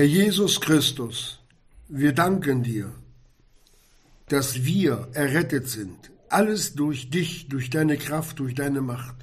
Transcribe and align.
Herr 0.00 0.06
Jesus 0.06 0.62
Christus, 0.62 1.40
wir 1.88 2.14
danken 2.14 2.62
dir, 2.62 2.90
dass 4.28 4.64
wir 4.64 5.08
errettet 5.12 5.68
sind. 5.68 6.10
Alles 6.30 6.74
durch 6.74 7.10
dich, 7.10 7.50
durch 7.50 7.68
deine 7.68 7.98
Kraft, 7.98 8.38
durch 8.38 8.54
deine 8.54 8.80
Macht. 8.80 9.16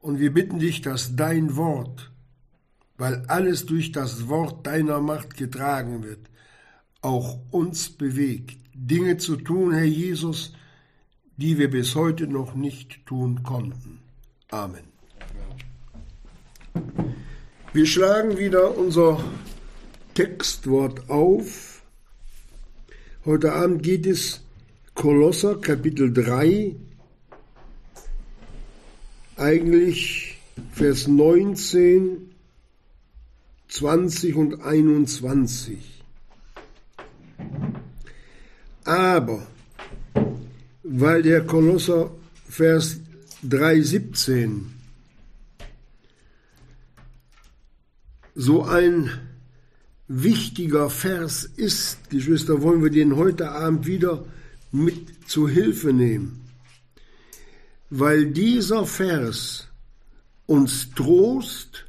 Und 0.00 0.18
wir 0.18 0.32
bitten 0.32 0.60
dich, 0.60 0.80
dass 0.80 1.14
dein 1.14 1.56
Wort, 1.56 2.10
weil 2.96 3.22
alles 3.26 3.66
durch 3.66 3.92
das 3.92 4.28
Wort 4.28 4.66
deiner 4.66 5.02
Macht 5.02 5.36
getragen 5.36 6.04
wird, 6.04 6.30
auch 7.02 7.38
uns 7.50 7.90
bewegt, 7.90 8.56
Dinge 8.72 9.18
zu 9.18 9.36
tun, 9.36 9.74
Herr 9.74 9.84
Jesus, 9.84 10.54
die 11.36 11.58
wir 11.58 11.70
bis 11.70 11.94
heute 11.94 12.26
noch 12.26 12.54
nicht 12.54 13.04
tun 13.04 13.42
konnten. 13.42 13.98
Amen. 14.48 14.84
Wir 17.74 17.84
schlagen 17.84 18.38
wieder 18.38 18.78
unser 18.78 19.22
Textwort 20.14 21.08
auf. 21.08 21.82
Heute 23.24 23.52
Abend 23.52 23.82
geht 23.82 24.06
es 24.06 24.40
Kolosser 24.94 25.60
Kapitel 25.60 26.12
3, 26.12 26.74
eigentlich 29.36 30.38
Vers 30.72 31.06
19, 31.06 32.30
20 33.68 34.34
und 34.34 34.62
21. 34.62 35.78
Aber 38.84 39.46
weil 40.82 41.22
der 41.22 41.46
Kolosser 41.46 42.10
Vers 42.48 42.98
3,17 43.44 44.62
so 48.34 48.64
ein 48.64 49.10
wichtiger 50.12 50.90
Vers 50.90 51.44
ist, 51.44 52.10
Geschwister, 52.10 52.62
wollen 52.62 52.82
wir 52.82 52.90
den 52.90 53.14
heute 53.14 53.52
Abend 53.52 53.86
wieder 53.86 54.24
mit 54.72 55.28
zu 55.28 55.48
Hilfe 55.48 55.92
nehmen. 55.92 56.40
Weil 57.90 58.26
dieser 58.26 58.86
Vers 58.86 59.68
uns 60.46 60.90
Trost 60.96 61.86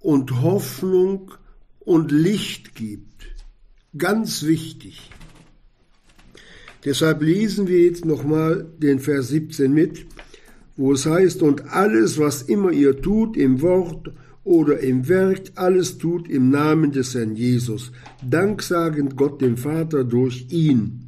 und 0.00 0.42
Hoffnung 0.42 1.30
und 1.78 2.10
Licht 2.10 2.74
gibt. 2.74 3.28
Ganz 3.96 4.42
wichtig. 4.42 5.08
Deshalb 6.84 7.22
lesen 7.22 7.68
wir 7.68 7.84
jetzt 7.84 8.04
nochmal 8.04 8.66
den 8.78 8.98
Vers 8.98 9.28
17 9.28 9.72
mit, 9.72 10.06
wo 10.76 10.92
es 10.92 11.06
heißt, 11.06 11.40
und 11.42 11.68
alles, 11.68 12.18
was 12.18 12.42
immer 12.42 12.72
ihr 12.72 13.00
tut, 13.00 13.36
im 13.36 13.62
Wort 13.62 14.10
oder 14.50 14.80
im 14.80 15.08
Werk, 15.08 15.52
alles 15.54 15.98
tut 15.98 16.28
im 16.28 16.50
Namen 16.50 16.90
des 16.90 17.14
Herrn 17.14 17.36
Jesus, 17.36 17.92
danksagend 18.28 19.16
Gott 19.16 19.40
dem 19.40 19.56
Vater 19.56 20.02
durch 20.02 20.48
ihn. 20.50 21.06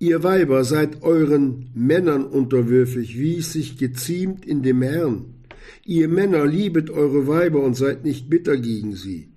Ihr 0.00 0.24
Weiber 0.24 0.64
seid 0.64 1.04
euren 1.04 1.70
Männern 1.72 2.24
unterwürfig, 2.24 3.16
wie 3.16 3.36
es 3.36 3.52
sich 3.52 3.78
geziemt 3.78 4.44
in 4.44 4.64
dem 4.64 4.82
Herrn. 4.82 5.36
Ihr 5.84 6.08
Männer 6.08 6.46
liebet 6.46 6.90
eure 6.90 7.28
Weiber 7.28 7.62
und 7.62 7.76
seid 7.76 8.04
nicht 8.04 8.28
bitter 8.28 8.56
gegen 8.56 8.96
sie. 8.96 9.28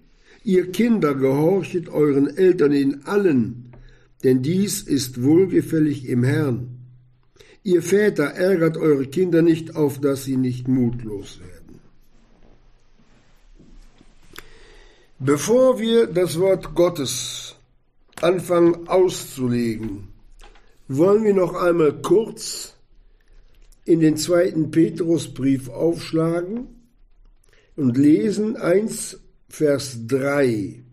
Ihr 0.44 0.72
Kinder 0.72 1.14
gehorchet 1.14 1.90
euren 1.90 2.26
Eltern 2.26 2.72
in 2.72 3.04
allen, 3.04 3.72
denn 4.24 4.42
dies 4.42 4.82
ist 4.82 5.22
wohlgefällig 5.22 6.10
im 6.10 6.24
Herrn. 6.24 6.70
Ihr 7.62 7.84
Väter 7.84 8.24
ärgert 8.24 8.78
eure 8.78 9.06
Kinder 9.06 9.44
nicht 9.44 9.76
auf, 9.76 10.02
dass 10.02 10.26
sie 10.26 10.38
nicht 10.38 10.68
mutlos 10.68 11.40
werden. 11.40 11.63
Bevor 15.26 15.80
wir 15.80 16.08
das 16.08 16.38
Wort 16.38 16.76
Gottes 16.76 17.56
anfangen 18.20 18.90
auszulegen, 18.90 20.10
wollen 20.90 21.24
wir 21.24 21.34
noch 21.34 21.54
einmal 21.56 21.94
kurz 22.02 22.74
in 23.86 24.02
den 24.02 24.18
zweiten 24.18 24.70
Petrusbrief 24.70 25.70
aufschlagen 25.70 26.68
und 27.78 27.98
lesen 27.98 28.58
1 28.58 29.18
Vers 29.48 29.98
3 30.08 30.84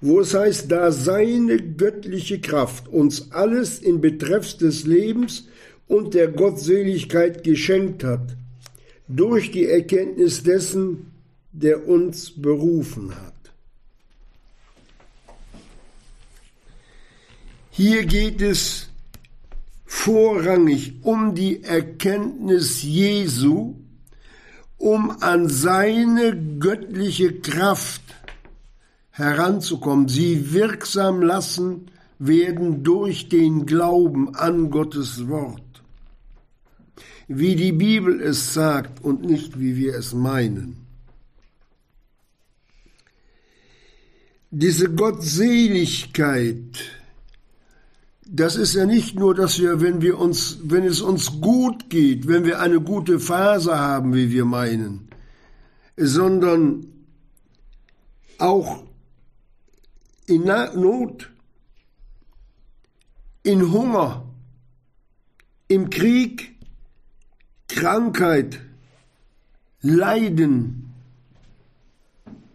wo 0.00 0.20
es 0.20 0.34
heißt, 0.34 0.70
da 0.70 0.92
seine 0.92 1.56
göttliche 1.56 2.38
Kraft 2.38 2.88
uns 2.88 3.32
alles 3.32 3.78
in 3.78 4.02
Betreff 4.02 4.54
des 4.58 4.84
Lebens 4.84 5.48
und 5.88 6.12
der 6.12 6.28
Gottseligkeit 6.28 7.42
geschenkt 7.42 8.04
hat, 8.04 8.36
durch 9.08 9.50
die 9.50 9.64
Erkenntnis 9.64 10.42
dessen, 10.42 11.13
der 11.54 11.88
uns 11.88 12.30
berufen 12.30 13.14
hat. 13.14 13.32
Hier 17.70 18.04
geht 18.06 18.42
es 18.42 18.88
vorrangig 19.84 20.94
um 21.02 21.34
die 21.34 21.62
Erkenntnis 21.62 22.82
Jesu, 22.82 23.76
um 24.78 25.10
an 25.22 25.48
seine 25.48 26.36
göttliche 26.58 27.40
Kraft 27.40 28.02
heranzukommen, 29.10 30.08
sie 30.08 30.52
wirksam 30.52 31.22
lassen 31.22 31.86
werden 32.18 32.82
durch 32.82 33.28
den 33.28 33.64
Glauben 33.64 34.34
an 34.34 34.70
Gottes 34.70 35.28
Wort. 35.28 35.62
Wie 37.28 37.54
die 37.54 37.72
Bibel 37.72 38.20
es 38.20 38.54
sagt 38.54 39.04
und 39.04 39.22
nicht 39.22 39.60
wie 39.60 39.76
wir 39.76 39.94
es 39.94 40.14
meinen. 40.14 40.83
Diese 44.56 44.88
Gottseligkeit, 44.88 46.78
das 48.24 48.54
ist 48.54 48.76
ja 48.76 48.86
nicht 48.86 49.18
nur, 49.18 49.34
dass 49.34 49.58
wir, 49.58 49.80
wenn 49.80 50.00
wir 50.00 50.16
uns, 50.16 50.60
wenn 50.62 50.84
es 50.84 51.00
uns 51.00 51.40
gut 51.40 51.90
geht, 51.90 52.28
wenn 52.28 52.44
wir 52.44 52.60
eine 52.60 52.80
gute 52.80 53.18
Phase 53.18 53.76
haben, 53.76 54.14
wie 54.14 54.30
wir 54.30 54.44
meinen, 54.44 55.08
sondern 55.96 56.86
auch 58.38 58.84
in 60.26 60.44
Not, 60.44 61.32
in 63.42 63.72
Hunger, 63.72 64.24
im 65.66 65.90
Krieg, 65.90 66.54
Krankheit, 67.66 68.60
Leiden 69.82 70.94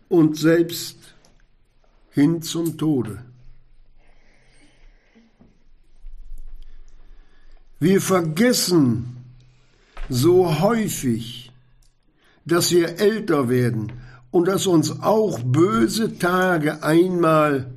und 0.07 0.37
selbst 0.37 0.98
hin 2.11 2.41
zum 2.41 2.77
Tode. 2.77 3.23
Wir 7.79 8.01
vergessen 8.01 9.23
so 10.09 10.59
häufig, 10.59 11.51
dass 12.45 12.71
wir 12.71 12.99
älter 12.99 13.47
werden 13.47 13.93
und 14.31 14.47
dass 14.47 14.67
uns 14.67 15.01
auch 15.01 15.39
böse 15.39 16.17
Tage 16.17 16.83
einmal 16.83 17.73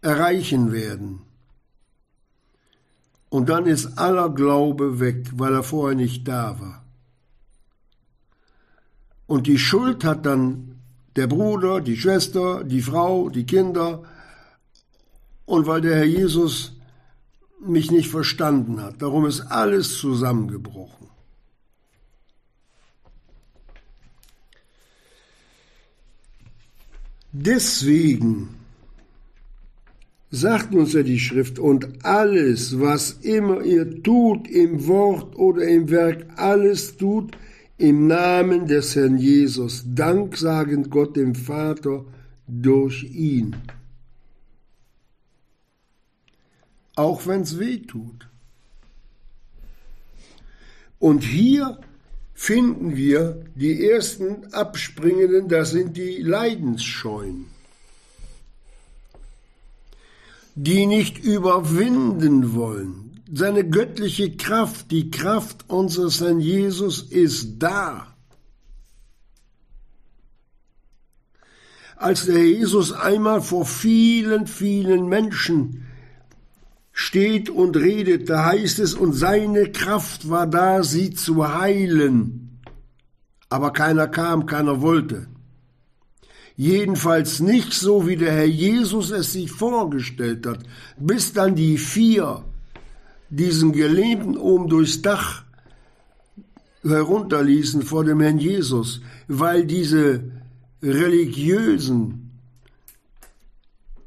erreichen 0.00 0.72
werden. 0.72 1.22
Und 3.28 3.48
dann 3.48 3.66
ist 3.66 3.98
aller 3.98 4.30
Glaube 4.30 5.00
weg, 5.00 5.26
weil 5.34 5.52
er 5.52 5.62
vorher 5.62 5.96
nicht 5.96 6.26
da 6.26 6.58
war. 6.60 6.84
Und 9.26 9.46
die 9.46 9.58
Schuld 9.58 10.04
hat 10.04 10.24
dann 10.24 10.76
der 11.16 11.26
Bruder, 11.26 11.80
die 11.80 11.96
Schwester, 11.96 12.62
die 12.64 12.82
Frau, 12.82 13.28
die 13.30 13.46
Kinder. 13.46 14.02
Und 15.46 15.66
weil 15.66 15.80
der 15.80 15.96
Herr 15.96 16.04
Jesus 16.04 16.74
mich 17.64 17.90
nicht 17.90 18.10
verstanden 18.10 18.82
hat, 18.82 19.00
darum 19.00 19.26
ist 19.26 19.40
alles 19.40 19.98
zusammengebrochen. 19.98 21.06
Deswegen 27.32 28.56
sagt 30.30 30.74
uns 30.74 30.92
ja 30.92 31.02
die 31.02 31.18
Schrift, 31.18 31.58
und 31.58 32.04
alles, 32.04 32.80
was 32.80 33.12
immer 33.12 33.62
ihr 33.62 34.02
tut, 34.02 34.48
im 34.48 34.86
Wort 34.86 35.36
oder 35.36 35.66
im 35.66 35.90
Werk, 35.90 36.26
alles 36.36 36.96
tut 36.96 37.36
im 37.78 38.06
Namen 38.06 38.66
des 38.66 38.96
Herrn 38.96 39.18
Jesus, 39.18 39.84
danksagend 39.86 40.90
Gott 40.90 41.16
dem 41.16 41.34
Vater 41.34 42.04
durch 42.46 43.04
ihn. 43.04 43.56
Auch 46.94 47.26
wenn 47.26 47.42
es 47.42 47.58
weh 47.58 47.78
tut. 47.78 48.28
Und 50.98 51.22
hier 51.22 51.78
finden 52.32 52.96
wir 52.96 53.44
die 53.54 53.86
ersten 53.86 54.52
Abspringenden, 54.52 55.48
das 55.48 55.70
sind 55.70 55.96
die 55.96 56.16
Leidensscheuen, 56.22 57.46
die 60.54 60.86
nicht 60.86 61.18
überwinden 61.18 62.54
wollen. 62.54 63.05
Seine 63.32 63.68
göttliche 63.68 64.36
Kraft, 64.36 64.90
die 64.90 65.10
Kraft 65.10 65.68
unseres 65.68 66.20
Herrn 66.20 66.40
Jesus 66.40 67.02
ist 67.02 67.58
da. 67.58 68.16
als 71.96 72.26
der 72.26 72.44
Jesus 72.44 72.92
einmal 72.92 73.40
vor 73.40 73.64
vielen, 73.64 74.46
vielen 74.46 75.08
Menschen 75.08 75.86
steht 76.92 77.50
und 77.50 77.76
redet, 77.76 78.30
da 78.30 78.44
heißt 78.44 78.78
es, 78.78 78.94
und 78.94 79.12
seine 79.12 79.72
Kraft 79.72 80.28
war 80.28 80.46
da, 80.46 80.82
sie 80.82 81.12
zu 81.12 81.54
heilen. 81.54 82.60
Aber 83.48 83.72
keiner 83.72 84.08
kam, 84.08 84.46
keiner 84.46 84.80
wollte. 84.80 85.26
Jedenfalls 86.56 87.40
nicht 87.40 87.74
so, 87.74 88.06
wie 88.06 88.16
der 88.16 88.32
Herr 88.32 88.46
Jesus 88.46 89.10
es 89.10 89.34
sich 89.34 89.50
vorgestellt 89.50 90.46
hat, 90.46 90.60
bis 90.98 91.32
dann 91.32 91.54
die 91.54 91.76
vier 91.76 92.44
diesen 93.36 93.72
Gelähmten 93.72 94.36
oben 94.36 94.68
durchs 94.68 95.02
Dach 95.02 95.44
herunterließen 96.82 97.82
vor 97.82 98.04
dem 98.04 98.20
Herrn 98.20 98.38
Jesus, 98.38 99.00
weil 99.28 99.66
diese 99.66 100.30
Religiösen 100.82 102.26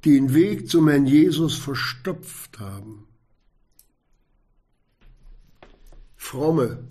den 0.06 0.34
Weg 0.34 0.70
zum 0.70 0.88
Herrn 0.88 1.06
Jesus 1.06 1.56
verstopft 1.56 2.60
haben. 2.60 3.08
Fromme, 6.16 6.84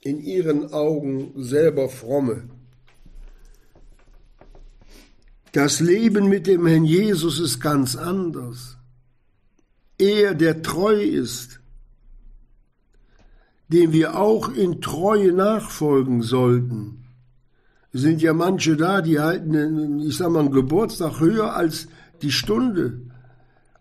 in 0.00 0.20
ihren 0.20 0.72
Augen 0.72 1.32
selber 1.36 1.88
fromme. 1.88 2.48
Das 5.52 5.80
Leben 5.80 6.28
mit 6.28 6.46
dem 6.46 6.66
Herrn 6.66 6.84
Jesus 6.84 7.40
ist 7.40 7.60
ganz 7.60 7.96
anders. 7.96 8.79
Er, 10.00 10.34
der 10.34 10.62
treu 10.62 11.00
ist, 11.02 11.60
dem 13.68 13.92
wir 13.92 14.18
auch 14.18 14.48
in 14.48 14.80
Treue 14.80 15.32
nachfolgen 15.32 16.22
sollten, 16.22 17.00
es 17.92 18.02
sind 18.02 18.22
ja 18.22 18.32
manche 18.32 18.76
da, 18.76 19.02
die 19.02 19.18
halten, 19.18 20.00
ich 20.00 20.16
sag 20.16 20.30
mal, 20.30 20.40
einen 20.40 20.52
Geburtstag 20.52 21.18
höher 21.18 21.56
als 21.56 21.88
die 22.22 22.30
Stunde, 22.30 23.00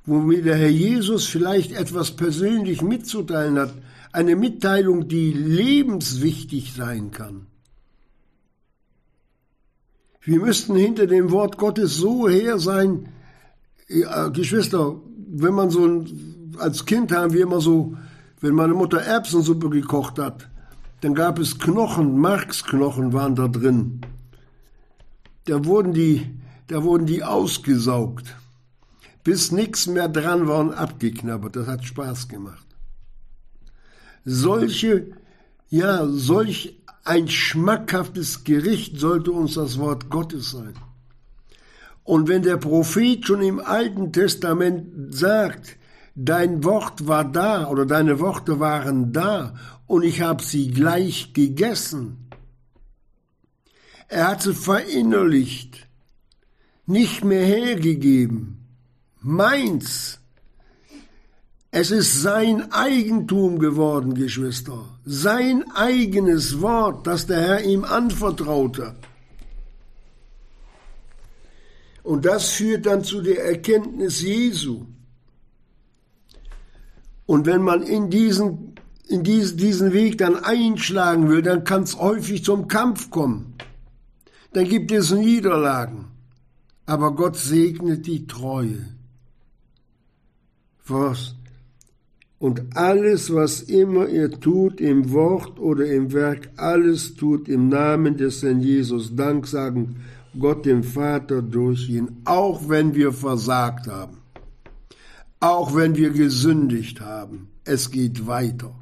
wo 0.05 0.19
mir 0.19 0.41
der 0.41 0.55
Herr 0.55 0.69
Jesus 0.69 1.27
vielleicht 1.27 1.71
etwas 1.71 2.15
persönlich 2.15 2.81
mitzuteilen 2.81 3.59
hat. 3.59 3.73
Eine 4.11 4.35
Mitteilung, 4.35 5.07
die 5.07 5.31
lebenswichtig 5.31 6.73
sein 6.73 7.11
kann. 7.11 7.45
Wir 10.21 10.39
müssten 10.39 10.75
hinter 10.75 11.05
dem 11.05 11.29
Wort 11.31 11.57
Gottes 11.57 11.95
so 11.95 12.27
her 12.27 12.57
sein, 12.57 13.09
Geschwister, 14.33 14.99
wenn 15.31 15.53
man 15.53 15.69
so 15.69 15.85
ein, 15.85 16.55
als 16.57 16.85
Kind 16.85 17.11
haben 17.11 17.33
wir 17.33 17.43
immer 17.43 17.61
so, 17.61 17.95
wenn 18.41 18.55
meine 18.55 18.73
Mutter 18.73 19.01
Erbsensuppe 19.01 19.69
gekocht 19.69 20.17
hat, 20.17 20.49
dann 21.01 21.13
gab 21.13 21.39
es 21.39 21.59
Knochen, 21.59 22.17
Marksknochen 22.17 23.13
waren 23.13 23.35
da 23.35 23.47
drin. 23.47 24.01
Da 25.45 25.63
wurden 25.65 25.93
die, 25.93 26.25
da 26.67 26.83
wurden 26.83 27.05
die 27.05 27.23
ausgesaugt, 27.23 28.35
bis 29.23 29.51
nichts 29.51 29.87
mehr 29.87 30.09
dran 30.09 30.47
war 30.47 30.59
und 30.59 30.73
abgeknabbert. 30.73 31.55
Das 31.55 31.67
hat 31.67 31.85
Spaß 31.85 32.27
gemacht. 32.27 32.65
Solche, 34.25 35.11
ja, 35.69 36.05
solch 36.07 36.81
ein 37.05 37.27
schmackhaftes 37.27 38.43
Gericht 38.43 38.99
sollte 38.99 39.31
uns 39.31 39.53
das 39.53 39.79
Wort 39.79 40.09
Gottes 40.09 40.51
sein. 40.51 40.73
Und 42.09 42.27
wenn 42.27 42.41
der 42.41 42.57
Prophet 42.57 43.27
schon 43.27 43.43
im 43.43 43.59
Alten 43.59 44.11
Testament 44.11 45.13
sagt, 45.13 45.77
dein 46.15 46.63
Wort 46.63 47.07
war 47.07 47.23
da 47.23 47.67
oder 47.67 47.85
deine 47.85 48.19
Worte 48.19 48.59
waren 48.59 49.13
da 49.13 49.53
und 49.85 50.01
ich 50.01 50.19
habe 50.19 50.41
sie 50.41 50.71
gleich 50.71 51.33
gegessen. 51.33 52.31
Er 54.07 54.29
hat 54.29 54.41
sie 54.41 54.55
verinnerlicht, 54.55 55.87
nicht 56.87 57.23
mehr 57.23 57.45
hergegeben. 57.45 58.65
Meins. 59.21 60.19
Es 61.69 61.91
ist 61.91 62.23
sein 62.23 62.71
Eigentum 62.71 63.59
geworden, 63.59 64.15
Geschwister. 64.15 64.83
Sein 65.05 65.63
eigenes 65.75 66.59
Wort, 66.59 67.05
das 67.05 67.27
der 67.27 67.39
Herr 67.39 67.63
ihm 67.63 67.83
anvertraute. 67.83 68.95
Und 72.03 72.25
das 72.25 72.49
führt 72.49 72.85
dann 72.85 73.03
zu 73.03 73.21
der 73.21 73.45
Erkenntnis 73.45 74.21
Jesu. 74.21 74.85
Und 77.25 77.45
wenn 77.45 77.61
man 77.61 77.83
in 77.83 78.09
diesen 78.09 78.69
in 79.09 79.23
diesen 79.23 79.91
Weg 79.91 80.19
dann 80.19 80.35
einschlagen 80.35 81.29
will, 81.29 81.41
dann 81.41 81.63
kann 81.63 81.81
es 81.81 81.97
häufig 81.97 82.43
zum 82.43 82.67
Kampf 82.67 83.09
kommen. 83.09 83.55
Dann 84.53 84.65
gibt 84.65 84.91
es 84.91 85.11
Niederlagen. 85.11 86.05
Aber 86.85 87.15
Gott 87.15 87.35
segnet 87.35 88.05
die 88.05 88.27
Treue. 88.27 88.85
Was? 90.87 91.35
Und 92.37 92.77
alles, 92.77 93.33
was 93.33 93.61
immer 93.61 94.07
ihr 94.07 94.31
tut, 94.39 94.79
im 94.79 95.11
Wort 95.11 95.59
oder 95.59 95.85
im 95.85 96.13
Werk, 96.13 96.49
alles 96.55 97.15
tut 97.15 97.49
im 97.49 97.67
Namen 97.67 98.15
des 98.15 98.43
Herrn 98.43 98.61
Jesus. 98.61 99.15
Dank 99.15 99.45
sagen 99.45 99.97
Gott 100.37 100.65
dem 100.65 100.83
Vater 100.83 101.41
durch 101.41 101.89
ihn, 101.89 102.21
auch 102.25 102.69
wenn 102.69 102.93
wir 102.93 103.13
versagt 103.13 103.87
haben, 103.87 104.17
auch 105.39 105.75
wenn 105.75 105.95
wir 105.95 106.11
gesündigt 106.11 107.01
haben. 107.01 107.49
Es 107.63 107.91
geht 107.91 108.27
weiter. 108.27 108.73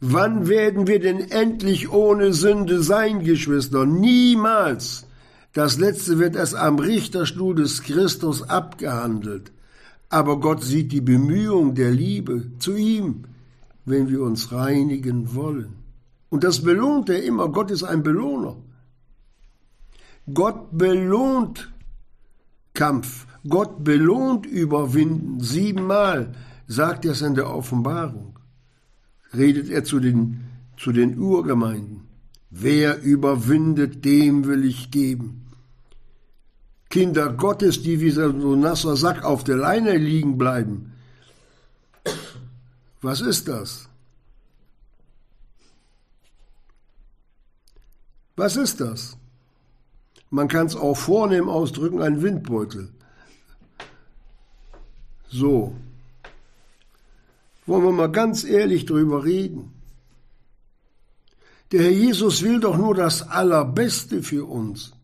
Wann 0.00 0.48
werden 0.48 0.86
wir 0.86 0.98
denn 0.98 1.30
endlich 1.30 1.92
ohne 1.92 2.32
Sünde 2.32 2.82
sein, 2.82 3.22
Geschwister? 3.22 3.84
Niemals. 3.84 5.06
Das 5.52 5.78
Letzte 5.78 6.18
wird 6.18 6.36
erst 6.36 6.54
am 6.54 6.78
Richterstuhl 6.78 7.54
des 7.54 7.82
Christus 7.82 8.42
abgehandelt. 8.42 9.52
Aber 10.08 10.40
Gott 10.40 10.62
sieht 10.62 10.92
die 10.92 11.00
Bemühung 11.00 11.74
der 11.74 11.90
Liebe 11.90 12.50
zu 12.58 12.74
ihm, 12.76 13.24
wenn 13.84 14.08
wir 14.08 14.22
uns 14.22 14.52
reinigen 14.52 15.34
wollen. 15.34 15.79
Und 16.30 16.44
das 16.44 16.62
belohnt 16.62 17.10
er 17.10 17.22
immer. 17.22 17.48
Gott 17.48 17.70
ist 17.70 17.82
ein 17.82 18.02
Belohner. 18.02 18.56
Gott 20.32 20.68
belohnt 20.72 21.70
Kampf. 22.72 23.26
Gott 23.48 23.84
belohnt 23.84 24.46
Überwinden. 24.46 25.40
Siebenmal 25.40 26.32
sagt 26.66 27.04
er 27.04 27.12
es 27.12 27.22
in 27.22 27.34
der 27.34 27.50
Offenbarung 27.50 28.30
redet 29.36 29.70
er 29.70 29.84
zu 29.84 30.00
den, 30.00 30.44
zu 30.76 30.92
den 30.92 31.18
Urgemeinden. 31.18 32.08
Wer 32.50 33.02
überwindet, 33.02 34.04
dem 34.04 34.46
will 34.46 34.64
ich 34.64 34.90
geben. 34.90 35.46
Kinder 36.88 37.32
Gottes, 37.32 37.82
die 37.82 38.00
wie 38.00 38.10
so 38.10 38.22
ein 38.22 38.60
nasser 38.60 38.96
Sack 38.96 39.24
auf 39.24 39.44
der 39.44 39.56
Leine 39.56 39.96
liegen 39.96 40.36
bleiben. 40.36 40.92
Was 43.00 43.20
ist 43.20 43.46
das? 43.46 43.88
Was 48.40 48.56
ist 48.56 48.80
das? 48.80 49.18
Man 50.30 50.48
kann 50.48 50.66
es 50.66 50.74
auch 50.74 50.96
vornehm 50.96 51.50
ausdrücken, 51.50 52.00
ein 52.00 52.22
Windbeutel. 52.22 52.88
So, 55.28 55.76
wollen 57.66 57.84
wir 57.84 57.92
mal 57.92 58.10
ganz 58.10 58.44
ehrlich 58.44 58.86
drüber 58.86 59.24
reden. 59.24 59.74
Der 61.70 61.82
Herr 61.82 61.90
Jesus 61.90 62.42
will 62.42 62.60
doch 62.60 62.78
nur 62.78 62.94
das 62.94 63.28
Allerbeste 63.28 64.22
für 64.22 64.46
uns. 64.46 64.94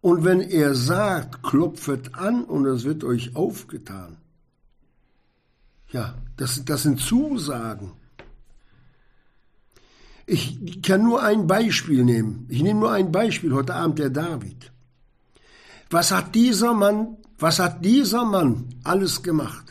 Und 0.00 0.24
wenn 0.24 0.40
er 0.40 0.74
sagt, 0.74 1.44
klopfet 1.44 2.16
an 2.16 2.42
und 2.42 2.66
es 2.66 2.82
wird 2.82 3.04
euch 3.04 3.36
aufgetan. 3.36 4.16
Ja, 5.92 6.18
das, 6.36 6.64
das 6.64 6.82
sind 6.82 6.98
Zusagen. 6.98 7.92
Ich 10.30 10.82
kann 10.82 11.02
nur 11.02 11.22
ein 11.22 11.46
Beispiel 11.46 12.04
nehmen. 12.04 12.46
Ich 12.48 12.62
nehme 12.62 12.80
nur 12.80 12.92
ein 12.92 13.10
Beispiel 13.10 13.54
heute 13.54 13.74
Abend, 13.74 13.98
der 13.98 14.10
David. 14.10 14.70
Was 15.90 16.12
hat 16.12 16.34
dieser 16.34 16.74
Mann, 16.74 17.16
was 17.38 17.58
hat 17.58 17.84
dieser 17.84 18.24
Mann 18.24 18.66
alles 18.84 19.22
gemacht? 19.22 19.68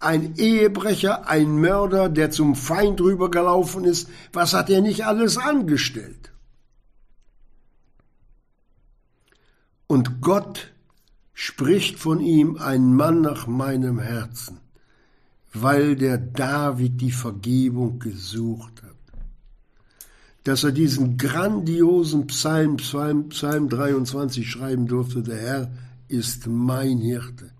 ein 0.00 0.36
Ehebrecher, 0.36 1.28
ein 1.28 1.60
Mörder, 1.60 2.08
der 2.08 2.30
zum 2.30 2.54
Feind 2.54 3.00
rübergelaufen 3.00 3.84
ist. 3.84 4.08
Was 4.32 4.54
hat 4.54 4.70
er 4.70 4.80
nicht 4.80 5.04
alles 5.04 5.36
angestellt? 5.36 6.32
Und 9.86 10.20
Gott 10.20 10.72
spricht 11.32 11.98
von 11.98 12.20
ihm 12.20 12.58
ein 12.58 12.94
Mann 12.94 13.22
nach 13.22 13.46
meinem 13.46 13.98
Herzen, 13.98 14.60
weil 15.52 15.96
der 15.96 16.18
David 16.18 17.00
die 17.00 17.12
Vergebung 17.12 17.98
gesucht 17.98 18.82
hat. 18.82 18.97
Dass 20.44 20.64
er 20.64 20.72
diesen 20.72 21.18
grandiosen 21.18 22.26
Psalm, 22.28 22.76
Psalm, 22.76 23.28
Psalm 23.30 23.68
23 23.68 24.48
schreiben 24.48 24.86
durfte, 24.86 25.22
der 25.22 25.38
Herr 25.38 25.70
ist 26.08 26.46
mein 26.46 26.98
Hirte. 26.98 27.50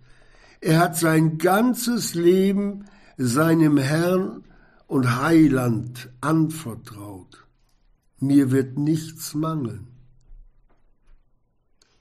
Er 0.60 0.78
hat 0.78 0.96
sein 0.96 1.38
ganzes 1.38 2.14
Leben 2.14 2.84
seinem 3.16 3.78
Herrn 3.78 4.44
und 4.86 5.20
Heiland 5.20 6.08
anvertraut. 6.20 7.48
mir 8.20 8.50
wird 8.50 8.78
nichts 8.78 9.34
mangeln. 9.34 9.86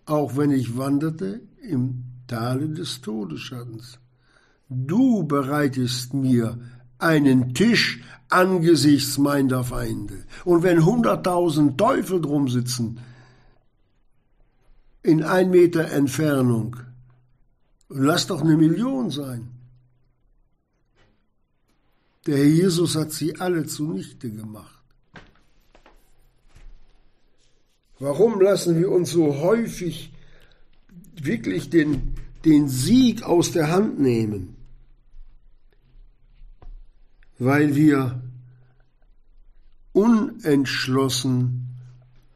Auch 0.05 0.37
wenn 0.37 0.51
ich 0.51 0.77
wanderte 0.77 1.41
im 1.61 2.05
Tale 2.27 2.69
des 2.69 3.01
Todesschattens. 3.01 3.99
Du 4.69 5.23
bereitest 5.23 6.13
mir 6.13 6.59
einen 6.99 7.53
Tisch 7.53 8.01
angesichts 8.29 9.17
meiner 9.17 9.63
Feinde. 9.63 10.25
Und 10.45 10.63
wenn 10.63 10.85
hunderttausend 10.85 11.77
Teufel 11.77 12.21
drum 12.21 12.49
sitzen, 12.49 12.99
in 15.03 15.23
ein 15.23 15.49
Meter 15.49 15.91
Entfernung, 15.91 16.75
lass 17.87 18.27
doch 18.27 18.41
eine 18.41 18.57
Million 18.57 19.09
sein. 19.09 19.49
Der 22.25 22.37
Herr 22.37 22.45
Jesus 22.45 22.95
hat 22.97 23.13
sie 23.13 23.39
alle 23.39 23.65
zunichte 23.65 24.29
gemacht. 24.29 24.83
Warum 27.99 28.41
lassen 28.41 28.77
wir 28.77 28.91
uns 28.91 29.11
so 29.11 29.39
häufig 29.39 30.11
wirklich 31.15 31.69
den, 31.69 32.15
den 32.43 32.67
Sieg 32.67 33.23
aus 33.23 33.53
der 33.53 33.71
Hand 33.71 33.99
nehmen? 33.99 34.56
Weil 37.39 37.75
wir 37.75 38.21
unentschlossen, 39.93 41.67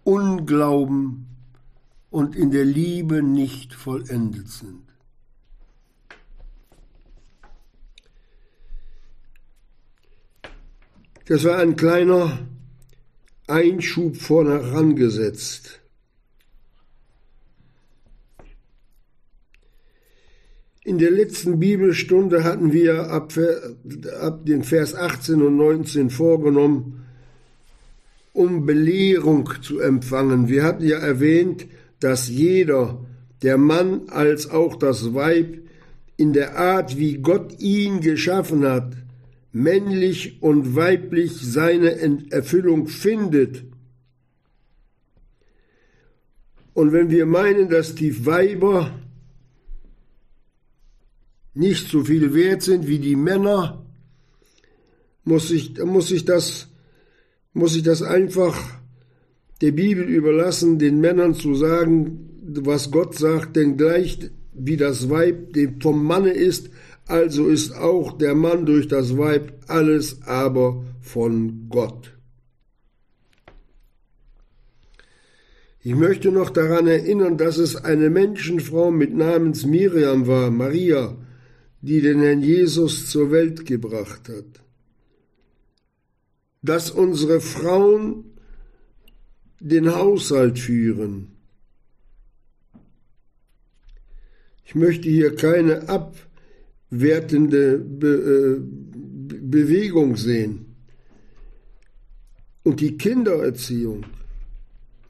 unglauben 0.04 1.28
und 2.10 2.36
in 2.36 2.52
der 2.52 2.66
Liebe 2.66 3.22
nicht 3.22 3.74
vollendet 3.74 4.50
sind. 4.50 4.82
Das 11.28 11.44
war 11.44 11.60
ein 11.60 11.76
kleiner 11.76 12.40
Einschub 13.48 14.18
vorne 14.18 14.64
herangesetzt. 14.64 15.81
In 20.84 20.98
der 20.98 21.12
letzten 21.12 21.60
Bibelstunde 21.60 22.44
hatten 22.44 22.74
wir 22.74 23.12
ab, 23.12 23.34
ab 24.20 24.46
den 24.48 24.64
Vers 24.64 24.96
18 24.96 25.40
und 25.40 25.56
19 25.56 26.10
vorgenommen, 26.10 27.06
um 28.34 28.66
Belehrung 28.66 29.48
zu 29.62 29.80
empfangen. 29.80 30.48
Wir 30.48 30.64
hatten 30.64 30.84
ja 30.84 30.98
erwähnt, 30.98 31.68
dass 32.00 32.30
jeder, 32.30 33.06
der 33.44 33.60
Mann 33.60 34.10
als 34.10 34.50
auch 34.50 34.76
das 34.76 35.14
Weib, 35.14 35.60
in 36.18 36.34
der 36.34 36.58
Art, 36.58 36.98
wie 36.98 37.20
Gott 37.20 37.60
ihn 37.60 38.02
geschaffen 38.02 38.66
hat, 38.66 38.94
männlich 39.52 40.42
und 40.42 40.76
weiblich 40.76 41.34
seine 41.34 41.96
Erfüllung 42.32 42.88
findet. 42.88 43.66
Und 46.74 46.92
wenn 46.92 47.12
wir 47.12 47.28
meinen, 47.28 47.70
dass 47.70 47.94
die 47.94 48.26
Weiber 48.26 48.92
nicht 51.54 51.90
so 51.90 52.04
viel 52.04 52.34
wert 52.34 52.62
sind 52.62 52.88
wie 52.88 53.00
die 53.00 53.16
Männer, 53.16 53.86
muss 55.24 55.52
ich, 55.52 55.78
muss 55.84 56.12
ich, 56.12 56.26
das, 56.26 56.70
muss 57.54 57.76
ich 57.76 57.84
das 57.84 58.02
einfach 58.02 58.58
der 59.62 59.72
Bibel 59.72 60.04
überlassen, 60.04 60.80
den 60.80 61.00
Männern 61.00 61.36
zu 61.36 61.54
sagen, 61.56 62.30
was 62.44 62.92
Gott 62.92 63.18
sagt, 63.18 63.56
denn 63.56 63.78
gleich 63.78 64.18
wie 64.54 64.78
das 64.78 65.10
Weib 65.10 65.56
vom 65.82 66.04
Manne 66.04 66.32
ist, 66.32 66.70
also 67.08 67.48
ist 67.48 67.76
auch 67.76 68.18
der 68.18 68.36
Mann 68.36 68.66
durch 68.66 68.88
das 68.88 69.18
Weib 69.18 69.54
alles 69.68 70.22
aber 70.24 70.84
von 71.02 71.68
Gott. 71.70 72.14
Ich 75.84 75.96
möchte 75.96 76.32
noch 76.32 76.52
daran 76.52 76.88
erinnern, 76.88 77.38
dass 77.38 77.58
es 77.58 77.76
eine 77.76 78.10
Menschenfrau 78.12 78.92
mit 78.92 79.16
Namens 79.16 79.66
Miriam 79.66 80.28
war, 80.28 80.52
Maria, 80.52 81.18
die 81.82 82.02
den 82.02 82.20
Herrn 82.20 82.42
Jesus 82.42 83.10
zur 83.10 83.32
Welt 83.32 83.66
gebracht 83.66 84.30
hat. 84.30 84.62
Dass 86.62 86.92
unsere 86.92 87.42
Frauen 87.42 88.26
den 89.60 89.94
Haushalt 89.94 90.60
führen. 90.60 91.30
Ich 94.66 94.76
möchte 94.76 95.10
hier 95.10 95.36
keine 95.36 95.90
Ab 95.90 96.16
wertende 96.90 97.78
Be 97.78 98.08
äh, 98.08 98.62
Bewegung 99.42 100.16
sehen. 100.18 100.76
Und 102.64 102.80
die 102.80 102.98
Kindererziehung 102.98 104.06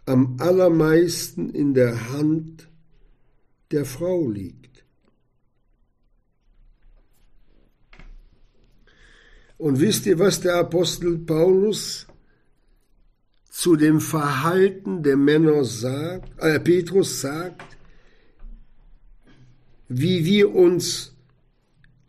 am 0.06 0.38
allermeisten 0.40 1.50
in 1.50 1.74
der 1.74 2.12
Hand 2.12 2.70
der 3.72 3.86
Frau 3.86 4.30
liegt. 4.30 4.61
Und 9.62 9.80
wisst 9.80 10.08
ihr, 10.08 10.18
was 10.18 10.42
der 10.42 10.56
Apostel 10.56 11.20
Paulus 11.20 12.08
zu 13.52 13.76
dem 13.76 14.02
Verhalten 14.02 15.04
der 15.04 15.18
Männer 15.18 15.64
sagt, 15.66 16.32
äh, 16.40 16.60
Petrus 16.60 17.22
sagt, 17.22 17.78
wie 19.88 20.26
wir 20.26 20.56
uns 20.56 21.14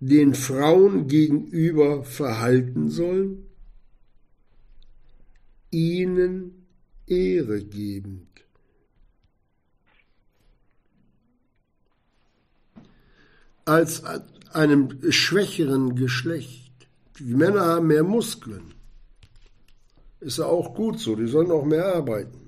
den 0.00 0.34
Frauen 0.34 1.08
gegenüber 1.08 2.04
verhalten 2.04 2.88
sollen? 2.88 3.44
Ihnen 5.70 6.64
Ehre 7.06 7.62
gebend. 7.62 8.28
Als 13.66 14.02
einem 14.54 15.12
schwächeren 15.12 15.96
Geschlecht. 15.96 16.61
Die 17.18 17.34
Männer 17.34 17.64
haben 17.66 17.86
mehr 17.88 18.02
Muskeln. 18.04 18.74
Ist 20.20 20.38
ja 20.38 20.46
auch 20.46 20.74
gut 20.74 21.00
so, 21.00 21.16
die 21.16 21.26
sollen 21.26 21.50
auch 21.50 21.64
mehr 21.64 21.94
arbeiten. 21.94 22.42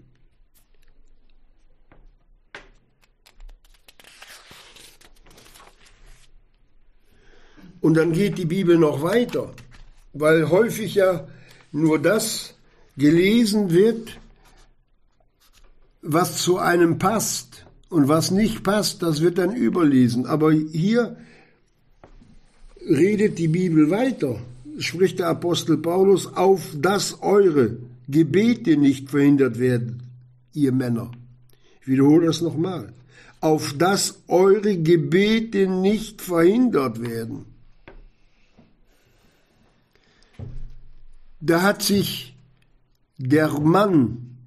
Und 7.80 7.94
dann 7.94 8.12
geht 8.12 8.38
die 8.38 8.46
Bibel 8.46 8.78
noch 8.78 9.02
weiter, 9.02 9.52
weil 10.14 10.48
häufig 10.48 10.94
ja 10.94 11.28
nur 11.70 11.98
das 11.98 12.54
gelesen 12.96 13.70
wird, 13.70 14.18
was 16.00 16.38
zu 16.38 16.58
einem 16.58 16.98
passt. 16.98 17.66
Und 17.90 18.08
was 18.08 18.30
nicht 18.30 18.64
passt, 18.64 19.02
das 19.02 19.20
wird 19.20 19.38
dann 19.38 19.54
überlesen. 19.54 20.26
Aber 20.26 20.50
hier 20.50 21.16
redet 22.80 23.38
die 23.38 23.48
Bibel 23.48 23.90
weiter, 23.90 24.40
spricht 24.78 25.18
der 25.18 25.28
Apostel 25.28 25.78
Paulus, 25.78 26.26
auf 26.26 26.74
dass 26.76 27.22
eure 27.22 27.76
Gebete 28.08 28.76
nicht 28.76 29.10
verhindert 29.10 29.58
werden, 29.58 30.02
ihr 30.52 30.72
Männer. 30.72 31.10
Ich 31.80 31.88
wiederhole 31.88 32.26
das 32.26 32.40
nochmal. 32.40 32.92
Auf 33.40 33.74
dass 33.76 34.22
eure 34.28 34.76
Gebete 34.76 35.66
nicht 35.68 36.22
verhindert 36.22 37.00
werden. 37.00 37.46
da 41.44 41.60
hat 41.60 41.82
sich 41.82 42.34
der 43.18 43.60
Mann 43.60 44.38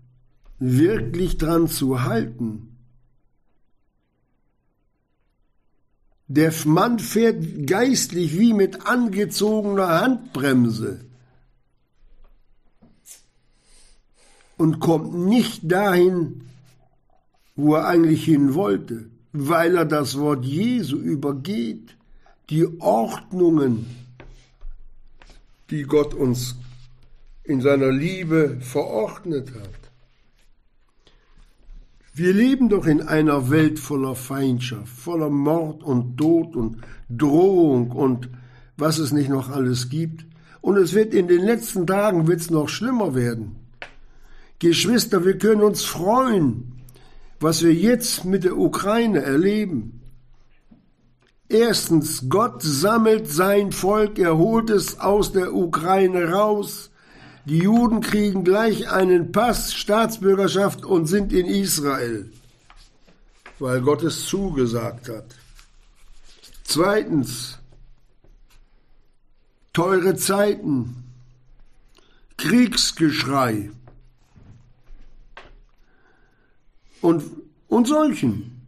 wirklich 0.58 1.38
dran 1.38 1.68
zu 1.68 2.04
halten. 2.04 2.67
Der 6.28 6.54
Mann 6.66 7.00
fährt 7.00 7.68
geistlich 7.68 8.38
wie 8.38 8.54
mit 8.54 8.86
angezogener 8.86 10.02
Handbremse 10.02 11.06
und 14.58 14.80
kommt 14.80 15.14
nicht 15.14 15.72
dahin, 15.72 16.42
wo 17.56 17.76
er 17.76 17.88
eigentlich 17.88 18.26
hin 18.26 18.56
wollte, 18.56 19.10
weil 19.32 19.78
er 19.78 19.86
das 19.86 20.18
Wort 20.18 20.44
Jesu 20.44 20.98
übergeht, 20.98 21.96
die 22.50 22.68
Ordnungen, 22.82 23.86
die 25.70 25.84
Gott 25.84 26.14
uns 26.14 26.56
in 27.44 27.62
seiner 27.62 27.92
Liebe 27.92 28.58
verordnet 28.60 29.54
hat. 29.54 29.87
Wir 32.18 32.34
leben 32.34 32.68
doch 32.68 32.88
in 32.88 33.04
einer 33.04 33.52
Welt 33.52 33.78
voller 33.78 34.16
Feindschaft, 34.16 34.88
voller 34.88 35.30
Mord 35.30 35.84
und 35.84 36.18
Tod 36.18 36.56
und 36.56 36.78
Drohung 37.10 37.92
und 37.92 38.28
was 38.76 38.98
es 38.98 39.12
nicht 39.12 39.30
noch 39.30 39.52
alles 39.52 39.90
gibt. 39.90 40.26
Und 40.60 40.78
es 40.78 40.96
wird 40.96 41.14
in 41.14 41.28
den 41.28 41.44
letzten 41.44 41.86
Tagen 41.86 42.28
wird's 42.28 42.50
noch 42.50 42.70
schlimmer 42.70 43.14
werden. 43.14 43.58
Geschwister, 44.58 45.26
wir 45.26 45.38
können 45.38 45.62
uns 45.62 45.84
freuen, 45.84 46.82
was 47.40 47.62
wir 47.62 47.72
jetzt 47.72 48.26
mit 48.26 48.44
der 48.46 48.58
Ukraine 48.58 49.22
erleben. 49.22 50.02
Erstens, 51.50 52.30
Gott 52.30 52.64
sammelt 52.64 53.28
sein 53.28 53.72
Volk, 53.72 54.18
er 54.18 54.40
holt 54.40 54.72
es 54.72 55.00
aus 55.00 55.34
der 55.34 55.54
Ukraine 55.54 56.32
raus 56.32 56.90
Die 57.48 57.60
Juden 57.60 58.02
kriegen 58.02 58.44
gleich 58.44 58.90
einen 58.90 59.32
Pass, 59.32 59.74
Staatsbürgerschaft 59.74 60.84
und 60.84 61.06
sind 61.06 61.32
in 61.32 61.46
Israel, 61.46 62.30
weil 63.58 63.80
Gott 63.80 64.04
es 64.04 64.26
zugesagt 64.26 65.08
hat. 65.08 65.34
Zweitens, 66.66 67.58
teure 69.72 70.18
Zeiten, 70.18 71.06
Kriegsgeschrei 72.36 73.72
und, 77.00 77.24
und 77.70 77.88
solchen. 77.88 78.62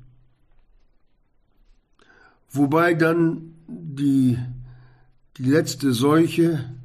Wobei 2.51 2.93
dann 2.93 3.55
die, 3.67 4.39
die 5.35 5.43
letzte 5.43 5.91
Seuche 5.91 6.78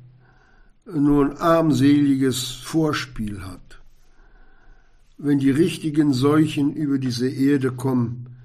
nur 0.87 1.27
ein 1.27 1.37
armseliges 1.39 2.51
Vorspiel 2.51 3.43
hat. 3.43 3.81
Wenn 5.17 5.39
die 5.39 5.51
richtigen 5.51 6.13
Seuchen 6.13 6.75
über 6.75 6.99
diese 6.99 7.29
Erde 7.29 7.73
kommen, 7.73 8.37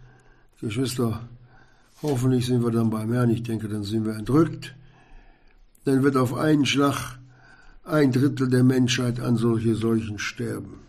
Geschwister, 0.62 1.27
hoffentlich 2.01 2.46
sind 2.46 2.63
wir 2.63 2.72
dann 2.72 2.89
beim 2.89 3.12
Herrn, 3.12 3.29
ich 3.29 3.43
denke, 3.43 3.67
dann 3.67 3.84
sind 3.84 4.05
wir 4.05 4.15
entrückt, 4.15 4.75
dann 5.86 6.03
wird 6.03 6.15
auf 6.15 6.34
einen 6.34 6.65
Schlag 6.65 7.19
ein 7.84 8.12
Drittel 8.12 8.50
der 8.50 8.63
Menschheit 8.63 9.19
an 9.19 9.36
solche 9.36 9.75
Seuchen 9.75 10.19
sterben. 10.19 10.79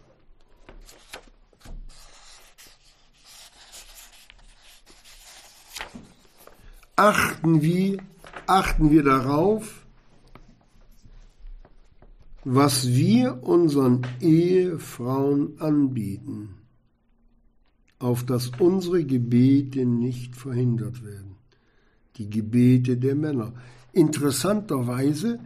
Achten 6.97 7.63
wir, 7.63 7.99
achten 8.47 8.91
wir 8.91 9.03
darauf, 9.03 9.80
was 12.53 12.89
wir 12.89 13.45
unseren 13.45 14.05
Ehefrauen 14.21 15.61
anbieten, 15.61 16.57
auf 18.01 18.27
dass 18.27 18.49
unsere 18.59 19.05
Gebete 19.05 19.87
nicht 19.87 20.35
verhindert 20.35 21.05
werden. 21.05 21.37
Die 22.17 22.29
Gebete 22.29 22.97
der 22.97 23.15
Männer. 23.15 23.53
Interessanterweise, 23.93 25.39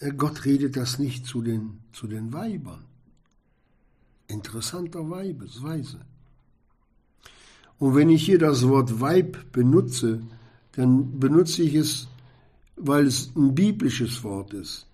äh, 0.00 0.10
Gott 0.14 0.44
redet 0.44 0.76
das 0.76 0.98
nicht 0.98 1.26
zu 1.26 1.42
den, 1.42 1.78
zu 1.92 2.08
den 2.08 2.32
Weibern. 2.32 2.84
Interessanterweise. 4.26 6.00
Und 7.78 7.94
wenn 7.94 8.10
ich 8.10 8.24
hier 8.24 8.40
das 8.40 8.66
Wort 8.66 9.00
Weib 9.00 9.52
benutze, 9.52 10.22
dann 10.72 11.20
benutze 11.20 11.62
ich 11.62 11.76
es, 11.76 12.08
weil 12.74 13.06
es 13.06 13.30
ein 13.36 13.54
biblisches 13.54 14.24
Wort 14.24 14.54
ist. 14.54 14.85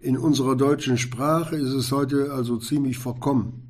In 0.00 0.16
unserer 0.16 0.56
deutschen 0.56 0.96
Sprache 0.96 1.56
ist 1.56 1.72
es 1.72 1.92
heute 1.92 2.32
also 2.32 2.56
ziemlich 2.56 2.96
verkommen. 2.98 3.68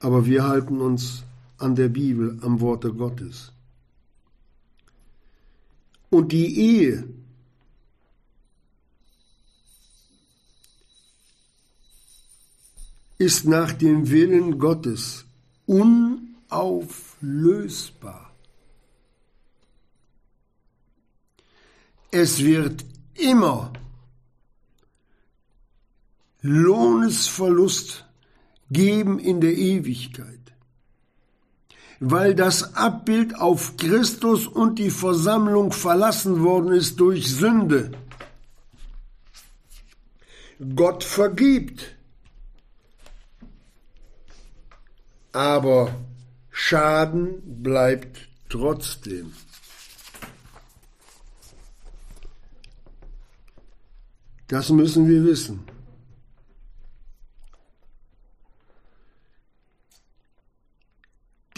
Aber 0.00 0.26
wir 0.26 0.46
halten 0.46 0.80
uns 0.80 1.22
an 1.58 1.76
der 1.76 1.88
Bibel, 1.88 2.38
am 2.42 2.60
Worte 2.60 2.92
Gottes. 2.92 3.52
Und 6.10 6.32
die 6.32 6.58
Ehe 6.58 7.04
ist 13.18 13.44
nach 13.44 13.72
dem 13.72 14.10
Willen 14.10 14.58
Gottes 14.58 15.24
unauflösbar. 15.66 18.32
Es 22.10 22.42
wird 22.42 22.84
immer 23.14 23.72
Lohnesverlust 26.42 28.04
geben 28.70 29.18
in 29.18 29.40
der 29.40 29.56
Ewigkeit, 29.56 30.52
weil 32.00 32.34
das 32.34 32.74
Abbild 32.74 33.34
auf 33.36 33.76
Christus 33.76 34.46
und 34.46 34.78
die 34.78 34.90
Versammlung 34.90 35.72
verlassen 35.72 36.42
worden 36.42 36.72
ist 36.72 37.00
durch 37.00 37.34
Sünde. 37.34 37.90
Gott 40.76 41.04
vergibt, 41.04 41.96
aber 45.32 45.94
Schaden 46.50 47.62
bleibt 47.62 48.28
trotzdem. 48.48 49.32
Das 54.48 54.70
müssen 54.70 55.06
wir 55.06 55.24
wissen. 55.24 55.77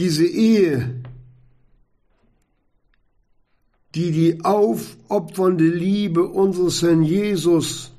Diese 0.01 0.27
Ehe, 0.27 1.03
die 3.95 4.13
die 4.13 4.43
aufopfernde 4.43 5.69
Liebe 5.69 6.27
unseres 6.27 6.81
Herrn 6.81 7.03
Jesus 7.03 7.93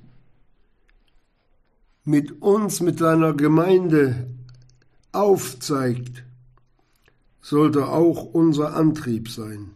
mit 2.04 2.42
uns, 2.42 2.80
mit 2.80 2.98
seiner 2.98 3.34
Gemeinde 3.36 4.28
aufzeigt, 5.12 6.24
sollte 7.40 7.90
auch 7.90 8.24
unser 8.34 8.76
Antrieb 8.76 9.30
sein. 9.30 9.76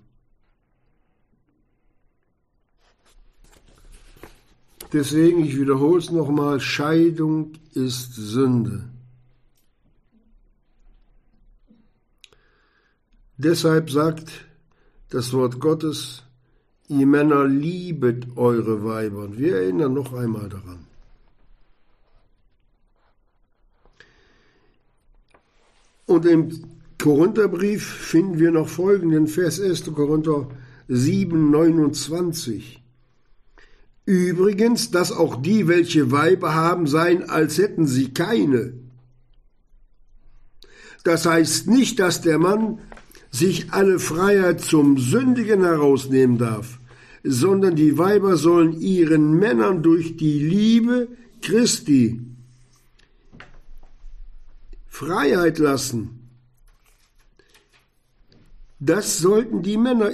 Deswegen, 4.92 5.46
ich 5.46 5.60
wiederhole 5.60 6.00
es 6.00 6.10
nochmal, 6.10 6.60
Scheidung 6.60 7.52
ist 7.76 8.16
Sünde. 8.16 8.95
Deshalb 13.38 13.90
sagt 13.90 14.46
das 15.10 15.34
Wort 15.34 15.60
Gottes, 15.60 16.24
ihr 16.88 17.06
Männer 17.06 17.46
liebet 17.46 18.28
eure 18.36 18.84
Weiber. 18.86 19.24
Und 19.24 19.38
wir 19.38 19.58
erinnern 19.58 19.94
noch 19.94 20.14
einmal 20.14 20.50
daran. 20.50 20.86
Und 26.06 26.26
im 26.26 26.64
Korintherbrief 27.02 27.84
finden 27.84 28.40
wir 28.40 28.52
noch 28.52 28.70
folgenden 28.70 29.28
Vers 29.28 29.60
1. 29.60 29.86
Korinther 29.94 30.48
7, 30.88 31.52
29. 31.52 32.82
Übrigens, 34.06 34.92
dass 34.92 35.12
auch 35.12 35.42
die, 35.42 35.68
welche 35.68 36.12
Weiber 36.12 36.54
haben, 36.54 36.86
seien, 36.86 37.28
als 37.30 37.58
hätten 37.58 37.88
sie 37.88 38.14
keine. 38.14 38.74
Das 41.04 41.26
heißt 41.26 41.68
nicht, 41.68 42.00
dass 42.00 42.22
der 42.22 42.38
Mann 42.38 42.80
sich 43.36 43.74
alle 43.74 44.00
Freiheit 44.00 44.62
zum 44.62 44.98
Sündigen 44.98 45.64
herausnehmen 45.64 46.38
darf, 46.38 46.80
sondern 47.24 47.76
die 47.76 47.98
Weiber 47.98 48.38
sollen 48.38 48.80
ihren 48.80 49.34
Männern 49.34 49.84
durch 49.84 50.18
die 50.18 50.40
Liebe 50.40 51.08
Christi 51.42 52.22
Freiheit 54.88 55.60
lassen. 55.60 56.30
Das 58.80 59.20
sollten 59.20 59.62
die 59.62 59.78
Männer 59.78 60.12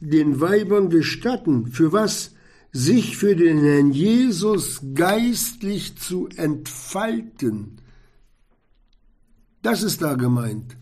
den 0.00 0.40
Weibern 0.40 0.90
gestatten. 0.90 1.68
Für 1.68 1.92
was? 1.92 2.34
sich 2.74 3.16
für 3.16 3.36
den 3.36 3.60
Herrn 3.60 3.92
Jesus 3.92 4.80
geistlich 4.94 5.96
zu 5.96 6.28
entfalten. 6.36 7.80
Das 9.62 9.84
ist 9.84 10.02
da 10.02 10.14
gemeint. 10.14 10.76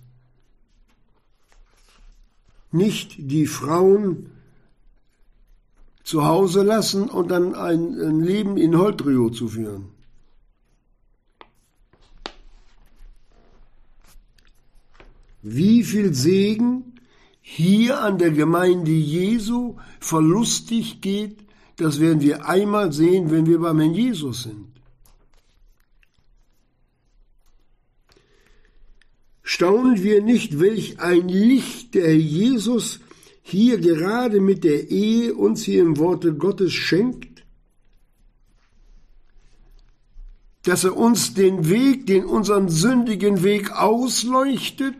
Nicht 2.73 3.17
die 3.19 3.47
Frauen 3.47 4.31
zu 6.03 6.25
Hause 6.25 6.63
lassen 6.63 7.09
und 7.09 7.31
dann 7.31 7.55
ein, 7.55 8.01
ein 8.01 8.21
Leben 8.21 8.57
in 8.57 8.77
Holtrio 8.77 9.31
zu 9.31 9.49
führen. 9.49 9.87
Wie 15.43 15.83
viel 15.83 16.15
Segen 16.15 16.93
hier 17.41 18.01
an 18.01 18.19
der 18.19 18.31
Gemeinde 18.31 18.93
Jesu 18.93 19.77
verlustig 20.01 21.01
geht, 21.01 21.45
das 21.77 22.01
werden 22.01 22.21
wir 22.21 22.49
einmal 22.49 22.93
sehen, 22.93 23.31
wenn 23.31 23.47
wir 23.47 23.59
beim 23.59 23.81
Herrn 23.81 23.95
Jesus 23.95 24.45
sind. 24.45 24.72
Staunen 29.55 30.03
wir 30.03 30.23
nicht, 30.23 30.61
welch 30.61 30.99
ein 30.99 31.29
Licht 31.29 31.95
der 31.95 32.07
Herr 32.07 32.15
Jesus 32.15 33.01
hier 33.43 33.79
gerade 33.79 34.41
mit 34.41 34.65
der 34.65 34.91
Ehe 34.91 35.35
uns 35.35 35.63
hier 35.63 35.83
im 35.83 35.99
Worte 35.99 36.33
Gottes 36.33 36.73
schenkt? 36.73 37.45
Dass 40.63 40.85
er 40.85 40.97
uns 40.97 41.35
den 41.35 41.69
Weg, 41.69 42.07
den 42.07 42.25
unseren 42.25 42.71
sündigen 42.71 43.43
Weg 43.43 43.73
ausleuchtet? 43.73 44.97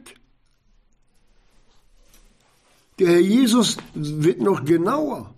Der 2.99 3.09
Herr 3.09 3.21
Jesus 3.21 3.79
wird 3.95 4.43
noch 4.43 4.67
genauer. 4.67 5.35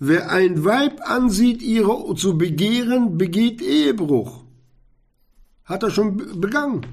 Wer 0.00 0.32
ein 0.32 0.64
Weib 0.64 1.00
ansieht, 1.08 1.62
ihre 1.62 2.12
zu 2.16 2.36
begehren, 2.36 3.16
begeht 3.16 3.62
Ehebruch. 3.62 4.47
Hat 5.68 5.82
er 5.82 5.90
schon 5.90 6.40
begangen. 6.40 6.86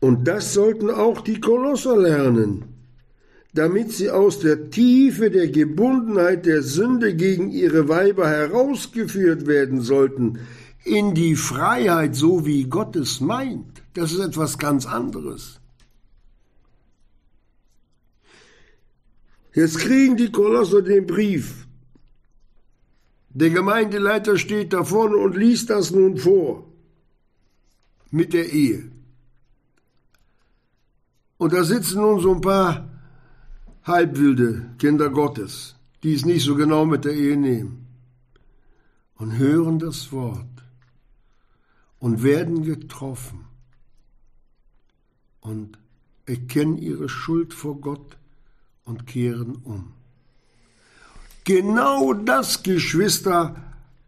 Und 0.00 0.24
das 0.26 0.54
sollten 0.54 0.90
auch 0.90 1.20
die 1.20 1.40
Kolosser 1.40 1.96
lernen, 1.96 2.64
damit 3.52 3.92
sie 3.92 4.10
aus 4.10 4.40
der 4.40 4.70
Tiefe 4.70 5.30
der 5.30 5.48
Gebundenheit 5.48 6.46
der 6.46 6.62
Sünde 6.62 7.14
gegen 7.14 7.50
ihre 7.50 7.88
Weiber 7.88 8.28
herausgeführt 8.28 9.46
werden 9.46 9.80
sollten, 9.80 10.40
in 10.84 11.14
die 11.14 11.34
Freiheit, 11.34 12.14
so 12.14 12.46
wie 12.46 12.64
Gott 12.64 12.96
es 12.96 13.20
meint. 13.20 13.75
Das 13.96 14.12
ist 14.12 14.20
etwas 14.20 14.58
ganz 14.58 14.84
anderes. 14.84 15.58
Jetzt 19.54 19.78
kriegen 19.78 20.18
die 20.18 20.30
Kolosser 20.30 20.82
den 20.82 21.06
Brief. 21.06 21.66
Der 23.30 23.48
Gemeindeleiter 23.48 24.36
steht 24.36 24.74
da 24.74 24.84
vorne 24.84 25.16
und 25.16 25.34
liest 25.34 25.70
das 25.70 25.92
nun 25.92 26.18
vor. 26.18 26.70
Mit 28.10 28.34
der 28.34 28.52
Ehe. 28.52 28.92
Und 31.38 31.54
da 31.54 31.64
sitzen 31.64 32.02
nun 32.02 32.20
so 32.20 32.34
ein 32.34 32.42
paar 32.42 32.90
halbwilde 33.82 34.74
Kinder 34.78 35.08
Gottes, 35.08 35.74
die 36.02 36.12
es 36.12 36.26
nicht 36.26 36.44
so 36.44 36.54
genau 36.54 36.84
mit 36.84 37.06
der 37.06 37.14
Ehe 37.14 37.38
nehmen 37.38 37.86
und 39.14 39.38
hören 39.38 39.78
das 39.78 40.12
Wort 40.12 40.64
und 41.98 42.22
werden 42.22 42.62
getroffen 42.62 43.46
und 45.46 45.78
erkennen 46.26 46.76
ihre 46.76 47.08
Schuld 47.08 47.54
vor 47.54 47.80
Gott 47.80 48.16
und 48.84 49.06
kehren 49.06 49.56
um. 49.64 49.92
Genau 51.44 52.12
das, 52.12 52.64
Geschwister, 52.64 53.54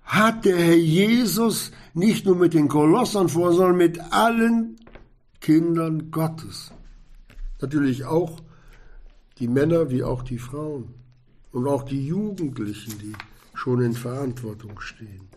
hat 0.02 0.44
der 0.44 0.56
Herr 0.56 0.76
Jesus 0.76 1.70
nicht 1.94 2.26
nur 2.26 2.34
mit 2.34 2.54
den 2.54 2.68
Kolossern 2.68 3.28
vor, 3.28 3.52
sondern 3.52 3.76
mit 3.76 4.00
allen 4.12 4.76
Kindern 5.40 6.10
Gottes. 6.10 6.72
Natürlich 7.60 8.04
auch 8.04 8.40
die 9.38 9.48
Männer 9.48 9.90
wie 9.90 10.02
auch 10.02 10.22
die 10.22 10.38
Frauen 10.38 10.94
und 11.52 11.68
auch 11.68 11.84
die 11.84 12.06
Jugendlichen, 12.06 12.98
die 12.98 13.12
schon 13.54 13.80
in 13.82 13.92
Verantwortung 13.92 14.80
stehen. 14.80 15.28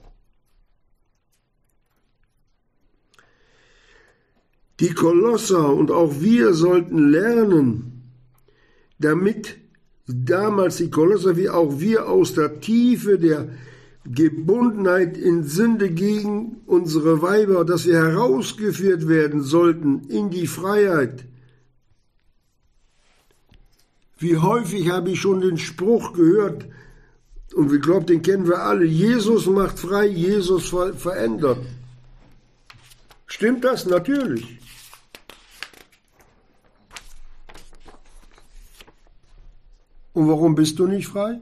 Die 4.81 4.93
Kolosser 4.93 5.73
und 5.73 5.91
auch 5.91 6.21
wir 6.21 6.53
sollten 6.53 7.09
lernen, 7.09 8.03
damit 8.99 9.57
damals 10.07 10.77
die 10.77 10.89
Kolosser 10.89 11.37
wie 11.37 11.49
auch 11.49 11.79
wir 11.79 12.09
aus 12.09 12.33
der 12.33 12.59
Tiefe 12.59 13.17
der 13.19 13.49
Gebundenheit 14.05 15.17
in 15.17 15.43
Sünde 15.43 15.91
gegen 15.91 16.61
unsere 16.65 17.21
Weiber, 17.21 17.63
dass 17.63 17.85
wir 17.85 17.97
herausgeführt 17.97 19.07
werden 19.07 19.43
sollten 19.43 20.01
in 20.09 20.31
die 20.31 20.47
Freiheit, 20.47 21.25
wie 24.17 24.37
häufig 24.37 24.89
habe 24.89 25.11
ich 25.11 25.21
schon 25.21 25.41
den 25.41 25.57
Spruch 25.57 26.13
gehört, 26.13 26.65
und 27.53 27.71
ich 27.73 27.81
glaube, 27.81 28.05
den 28.05 28.21
kennen 28.21 28.47
wir 28.47 28.63
alle, 28.63 28.85
Jesus 28.85 29.45
macht 29.45 29.77
frei, 29.77 30.07
Jesus 30.07 30.69
ver 30.69 30.93
verändert. 30.93 31.59
Stimmt 33.27 33.63
das? 33.63 33.85
Natürlich. 33.85 34.60
Und 40.13 40.27
warum 40.27 40.55
bist 40.55 40.77
du 40.79 40.87
nicht 40.87 41.07
frei? 41.07 41.39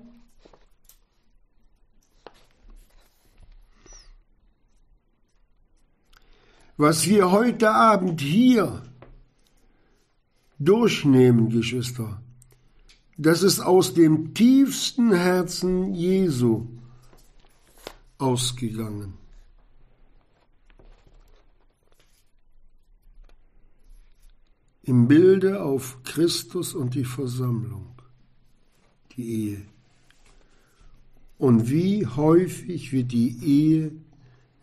Was 6.77 7.05
wir 7.08 7.32
heute 7.32 7.71
Abend 7.71 8.21
hier 8.21 8.82
durchnehmen, 10.60 11.49
Geschwister, 11.49 12.21
das 13.17 13.43
ist 13.43 13.60
aus 13.60 13.93
dem 13.93 14.34
tiefsten 14.34 15.12
Herzen 15.12 15.93
Jesu 15.93 16.67
ausgegangen. 18.17 19.13
Im 24.84 25.10
Bilde 25.10 25.62
auf 25.62 26.01
Christus 26.03 26.73
und 26.73 26.95
die 26.95 27.03
Versammlung, 27.03 27.98
die 29.19 29.49
Ehe. 29.49 29.62
Und 31.38 31.69
wie 31.69 32.05
häufig 32.05 32.91
wird 32.93 33.12
die 33.12 33.38
Ehe 33.43 33.91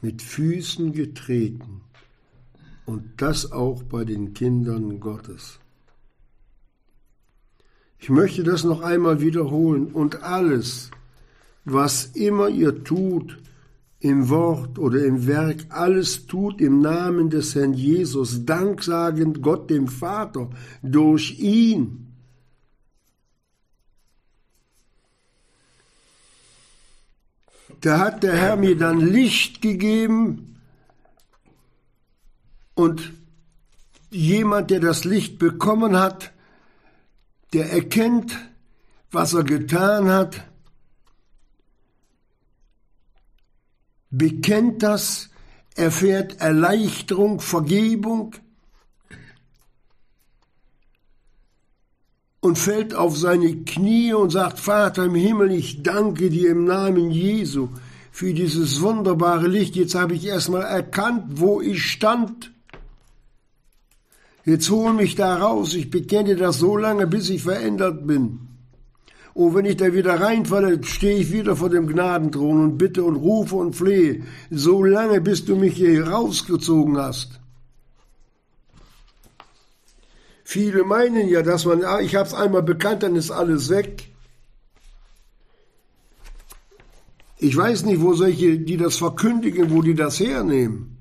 mit 0.01 0.23
Füßen 0.23 0.92
getreten 0.92 1.83
und 2.87 3.03
das 3.19 3.53
auch 3.53 3.83
bei 3.83 4.05
den 4.05 4.35
Kindern 4.35 5.01
Gottes. 5.01 5.59
Ich 7.99 8.09
möchte 8.09 8.45
das 8.45 8.64
noch 8.64 8.81
einmal 8.83 9.21
wiederholen. 9.21 9.87
Und 9.92 10.23
alles, 10.23 10.90
was 11.64 12.07
immer 12.14 12.49
ihr 12.49 12.85
tut, 12.85 13.38
im 14.01 14.29
Wort 14.29 14.79
oder 14.79 15.05
im 15.05 15.27
Werk, 15.27 15.66
alles 15.71 16.27
tut 16.27 16.61
im 16.61 16.81
Namen 16.81 17.31
des 17.31 17.55
Herrn 17.55 17.73
Jesus, 17.73 18.45
danksagend 18.45 19.42
Gott 19.42 19.71
dem 19.71 19.88
Vater 19.88 20.51
durch 20.83 21.38
ihn. 21.40 22.06
Da 27.81 27.99
hat 27.99 28.23
der 28.23 28.37
Herr 28.37 28.57
mir 28.57 28.77
dann 28.77 29.01
Licht 29.01 29.61
gegeben 29.62 30.61
und 32.75 33.12
jemand, 34.11 34.71
der 34.71 34.81
das 34.81 35.05
Licht 35.05 35.39
bekommen 35.39 35.97
hat, 35.99 36.33
der 37.53 37.73
erkennt, 37.73 38.37
was 39.11 39.35
er 39.35 39.45
getan 39.45 40.09
hat, 40.09 40.45
bekennt 44.11 44.83
das, 44.83 45.31
erfährt 45.75 46.41
Erleichterung, 46.41 47.41
Vergebung 47.41 48.35
und 52.47 52.59
fällt 52.59 52.95
auf 52.95 53.19
seine 53.19 53.55
Knie 53.65 54.15
und 54.15 54.31
sagt, 54.31 54.59
Vater 54.59 55.05
im 55.05 55.15
Himmel, 55.15 55.51
ich 55.51 55.83
danke 55.83 56.31
dir 56.31 56.51
im 56.51 56.65
Namen 56.65 57.11
Jesu 57.11 57.69
für 58.11 58.33
dieses 58.33 58.81
wunderbare 58.81 59.47
Licht. 59.49 59.77
Jetzt 59.77 59.95
habe 59.95 60.15
ich 60.15 60.27
erstmal 60.27 60.63
erkannt, 60.63 61.25
wo 61.41 61.61
ich 61.61 61.83
stand 61.83 62.53
Jetzt 64.47 64.71
hol 64.71 64.93
mich 64.93 65.17
da 65.17 65.39
raus, 65.39 65.75
ich 65.75 65.91
bekenne 65.91 66.37
das 66.37 66.61
so 66.61 66.77
lange, 66.77 67.09
bis 67.09 67.31
ich 67.31 67.43
verändert 67.43 68.07
bin. 68.07 68.39
Und 69.35 69.57
wenn 69.57 69.65
ich 69.65 69.77
da 69.77 69.93
wieder 69.93 70.21
reinfalle, 70.21 70.83
stehe 70.85 71.19
ich 71.19 71.33
wieder 71.33 71.57
vor 71.57 71.69
dem 71.69 71.89
Gnadenthron 71.89 72.63
und 72.63 72.79
bitte 72.79 73.03
und 73.03 73.17
rufe 73.17 73.57
und 73.57 73.75
flehe, 73.75 74.23
so 74.49 74.85
lange, 74.85 75.21
bis 75.21 75.45
du 75.45 75.57
mich 75.57 75.75
hier 75.75 76.07
rausgezogen 76.07 76.97
hast. 76.97 77.41
Viele 80.49 80.85
meinen 80.85 81.29
ja, 81.29 81.43
dass 81.43 81.65
man, 81.65 81.83
ah, 81.83 81.99
ich 81.99 82.15
habe 82.15 82.29
es 82.29 82.33
einmal 82.33 82.63
bekannt, 82.63 83.03
dann 83.03 83.17
ist 83.17 83.33
alles 83.33 83.69
weg. 83.69 84.13
Ich 87.39 87.57
weiß 87.57 87.85
nicht, 87.85 88.01
wo 88.01 88.15
solche, 88.15 88.57
die 88.57 88.77
das 88.77 88.97
verkündigen, 88.97 89.73
wo 89.73 89.83
die 89.83 89.97
das 89.97 90.21
hernehmen. 90.21 90.97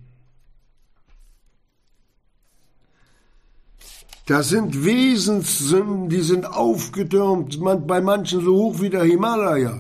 Das 4.26 4.50
sind 4.50 4.84
Wesenssünden, 4.84 6.10
die 6.10 6.22
sind 6.22 6.48
aufgetürmt, 6.48 7.60
bei 7.86 8.02
manchen 8.02 8.44
so 8.44 8.56
hoch 8.56 8.82
wie 8.82 8.90
der 8.90 9.04
Himalaya. 9.04 9.80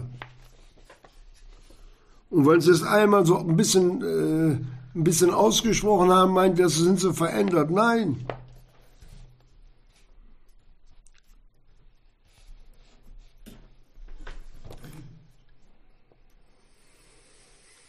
Und 2.29 2.45
weil 2.45 2.61
sie 2.61 2.69
es 2.69 2.83
einmal 2.83 3.25
so 3.25 3.39
ein 3.39 3.57
bisschen, 3.57 4.03
äh, 4.03 4.51
ein 4.93 5.03
bisschen 5.03 5.31
ausgesprochen 5.31 6.11
haben, 6.11 6.33
meint, 6.33 6.59
das 6.59 6.75
sind 6.75 6.99
sie 6.99 7.15
verändert. 7.15 7.71
Nein. 7.71 8.27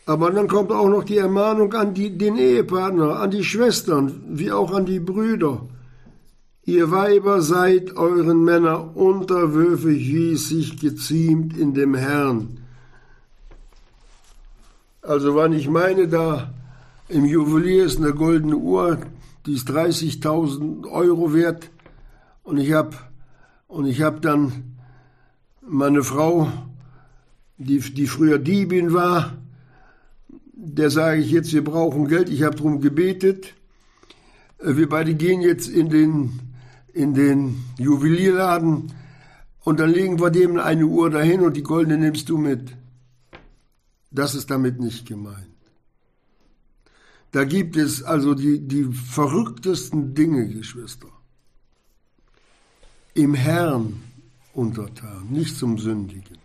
Aber 0.07 0.31
dann 0.31 0.47
kommt 0.47 0.71
auch 0.71 0.88
noch 0.88 1.03
die 1.03 1.19
Ermahnung 1.19 1.75
an 1.75 1.92
die, 1.92 2.16
den 2.16 2.37
Ehepartner, 2.37 3.21
an 3.21 3.33
die 3.33 3.42
Schwestern, 3.42 4.23
wie 4.29 4.53
auch 4.53 4.73
an 4.73 4.87
die 4.87 5.01
Brüder. 5.01 5.69
Ihr 6.64 6.92
Weiber 6.92 7.42
seid 7.42 7.97
euren 7.97 8.45
Männer 8.45 8.97
unterwürfig, 8.97 10.07
wie 10.14 10.33
es 10.33 10.49
sich 10.49 10.81
geziemt 10.81 11.57
in 11.57 11.75
dem 11.75 11.95
Herrn. 11.95 12.61
Also 15.03 15.35
wann 15.35 15.53
ich 15.53 15.69
meine, 15.69 16.07
da 16.07 16.55
im 17.09 17.25
Juwelier 17.25 17.85
ist 17.85 17.99
eine 17.99 18.14
goldene 18.14 18.57
Uhr, 18.57 18.99
die 19.45 19.55
ist 19.55 19.69
30.000 19.71 20.88
Euro 20.88 21.35
wert 21.35 21.71
und 22.45 22.59
ich 22.59 22.73
habe 22.73 22.97
und 23.69 24.25
dann 24.25 24.77
meine 25.61 26.03
Frau, 26.05 26.49
die, 27.59 27.79
die 27.79 28.07
früher 28.07 28.38
Diebin 28.38 28.92
war, 28.92 29.35
der 30.74 30.90
sage 30.90 31.20
ich 31.20 31.31
jetzt, 31.31 31.52
wir 31.52 31.62
brauchen 31.62 32.09
Geld, 32.09 32.29
ich 32.29 32.42
habe 32.42 32.57
darum 32.57 32.81
gebetet. 32.81 33.55
Äh, 34.59 34.76
wir 34.76 34.88
beide 34.88 35.14
gehen 35.14 35.40
jetzt 35.40 35.68
in 35.68 35.88
den, 35.88 36.40
in 36.92 37.14
den 37.14 37.64
Juwelierladen 37.79 38.92
und 39.61 39.81
dann 39.81 39.90
legen 39.90 40.20
wir 40.20 40.31
dem 40.31 40.59
eine 40.59 40.87
Uhr 40.87 41.11
dahin 41.11 41.40
und 41.40 41.57
die 41.57 41.62
goldene 41.62 41.98
nimmst 41.98 42.29
du 42.29 42.38
mit. 42.38 42.76
Das 44.11 44.35
ist 44.35 44.50
damit 44.50 44.81
nicht 44.81 45.07
gemeint. 45.07 45.46
Da 47.33 47.44
gibt 47.44 47.76
es 47.76 48.02
also 48.02 48.35
die, 48.35 48.66
die 48.66 48.85
verrücktesten 48.85 50.14
Dinge, 50.14 50.48
Geschwister. 50.48 51.09
Im 53.14 53.35
Herrn 53.35 54.02
untertan, 54.52 55.26
nicht 55.31 55.57
zum 55.57 55.79
Sündigen. 55.79 56.38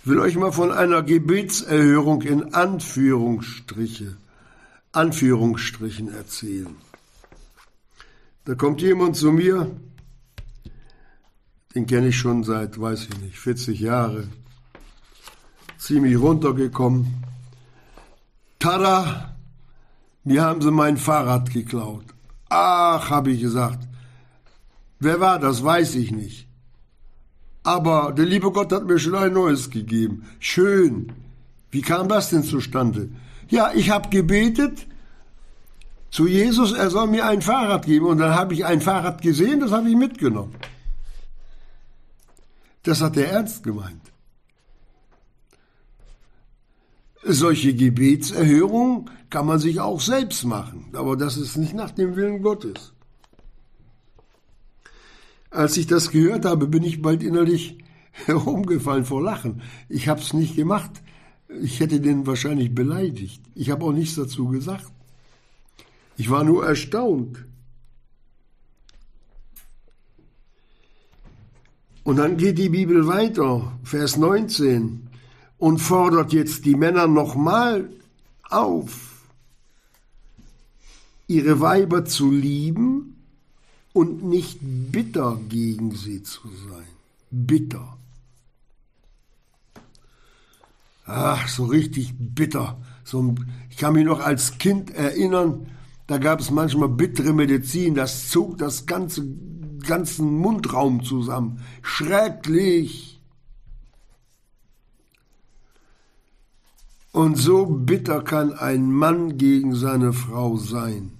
Ich 0.00 0.06
will 0.06 0.20
euch 0.20 0.36
mal 0.36 0.52
von 0.52 0.72
einer 0.72 1.02
Gebetserhörung 1.02 2.22
in 2.22 2.54
Anführungsstriche, 2.54 4.16
Anführungsstrichen 4.92 6.14
erzählen. 6.14 6.76
Da 8.44 8.54
kommt 8.54 8.80
jemand 8.80 9.16
zu 9.16 9.30
mir, 9.30 9.70
den 11.74 11.86
kenne 11.86 12.08
ich 12.08 12.18
schon 12.18 12.44
seit, 12.44 12.80
weiß 12.80 13.08
ich 13.10 13.20
nicht, 13.20 13.38
40 13.38 13.80
Jahre, 13.80 14.28
ziemlich 15.78 16.18
runtergekommen. 16.18 17.22
Tada, 18.58 19.36
mir 20.24 20.42
haben 20.42 20.62
sie 20.62 20.70
mein 20.70 20.96
Fahrrad 20.96 21.50
geklaut. 21.50 22.04
Ach, 22.48 23.10
habe 23.10 23.30
ich 23.30 23.40
gesagt, 23.42 23.86
wer 24.98 25.20
war 25.20 25.38
das, 25.38 25.62
weiß 25.62 25.96
ich 25.96 26.10
nicht. 26.10 26.47
Aber 27.68 28.12
der 28.12 28.24
liebe 28.24 28.50
Gott 28.50 28.72
hat 28.72 28.86
mir 28.86 28.98
schon 28.98 29.14
ein 29.14 29.34
neues 29.34 29.68
gegeben. 29.68 30.24
Schön. 30.38 31.12
Wie 31.70 31.82
kam 31.82 32.08
das 32.08 32.30
denn 32.30 32.42
zustande? 32.42 33.10
Ja, 33.50 33.72
ich 33.74 33.90
habe 33.90 34.08
gebetet 34.08 34.86
zu 36.10 36.26
Jesus, 36.26 36.72
er 36.72 36.88
soll 36.88 37.08
mir 37.08 37.26
ein 37.26 37.42
Fahrrad 37.42 37.84
geben. 37.84 38.06
Und 38.06 38.18
dann 38.20 38.34
habe 38.34 38.54
ich 38.54 38.64
ein 38.64 38.80
Fahrrad 38.80 39.20
gesehen, 39.20 39.60
das 39.60 39.70
habe 39.70 39.90
ich 39.90 39.96
mitgenommen. 39.96 40.54
Das 42.84 43.02
hat 43.02 43.18
er 43.18 43.32
ernst 43.32 43.62
gemeint. 43.62 44.06
Solche 47.22 47.74
Gebetserhörungen 47.74 49.10
kann 49.28 49.44
man 49.44 49.58
sich 49.58 49.78
auch 49.78 50.00
selbst 50.00 50.42
machen, 50.44 50.86
aber 50.94 51.18
das 51.18 51.36
ist 51.36 51.58
nicht 51.58 51.74
nach 51.74 51.90
dem 51.90 52.16
Willen 52.16 52.40
Gottes. 52.40 52.94
Als 55.50 55.76
ich 55.76 55.86
das 55.86 56.10
gehört 56.10 56.44
habe, 56.44 56.66
bin 56.66 56.82
ich 56.82 57.00
bald 57.02 57.22
innerlich 57.22 57.78
herumgefallen 58.26 59.04
vor 59.04 59.22
Lachen. 59.22 59.62
Ich 59.88 60.08
habe 60.08 60.20
es 60.20 60.32
nicht 60.32 60.56
gemacht. 60.56 61.02
Ich 61.62 61.80
hätte 61.80 62.00
den 62.00 62.26
wahrscheinlich 62.26 62.74
beleidigt. 62.74 63.42
Ich 63.54 63.70
habe 63.70 63.84
auch 63.84 63.92
nichts 63.92 64.16
dazu 64.16 64.48
gesagt. 64.48 64.92
Ich 66.16 66.28
war 66.28 66.44
nur 66.44 66.66
erstaunt. 66.66 67.44
Und 72.04 72.16
dann 72.16 72.36
geht 72.36 72.58
die 72.58 72.70
Bibel 72.70 73.06
weiter, 73.06 73.78
Vers 73.82 74.16
19, 74.16 75.08
und 75.58 75.78
fordert 75.78 76.32
jetzt 76.32 76.64
die 76.64 76.74
Männer 76.74 77.06
nochmal 77.06 77.90
auf, 78.48 79.26
ihre 81.26 81.60
Weiber 81.60 82.04
zu 82.06 82.30
lieben 82.30 83.17
und 83.92 84.24
nicht 84.24 84.58
bitter 84.60 85.38
gegen 85.48 85.94
sie 85.94 86.22
zu 86.22 86.48
sein. 86.48 86.88
Bitter. 87.30 87.96
Ach, 91.04 91.48
so 91.48 91.64
richtig 91.64 92.14
bitter. 92.18 92.78
So, 93.04 93.34
ich 93.70 93.78
kann 93.78 93.94
mich 93.94 94.04
noch 94.04 94.20
als 94.20 94.58
Kind 94.58 94.90
erinnern, 94.90 95.66
da 96.06 96.16
gab 96.16 96.40
es 96.40 96.50
manchmal 96.50 96.88
bittere 96.88 97.32
Medizin, 97.34 97.94
das 97.94 98.28
zog 98.28 98.56
das 98.58 98.86
ganze, 98.86 99.26
ganzen 99.86 100.38
Mundraum 100.38 101.02
zusammen. 101.02 101.62
Schrecklich. 101.82 103.20
Und 107.12 107.36
so 107.36 107.66
bitter 107.66 108.22
kann 108.22 108.52
ein 108.52 108.90
Mann 108.90 109.36
gegen 109.36 109.74
seine 109.74 110.12
Frau 110.12 110.56
sein. 110.56 111.17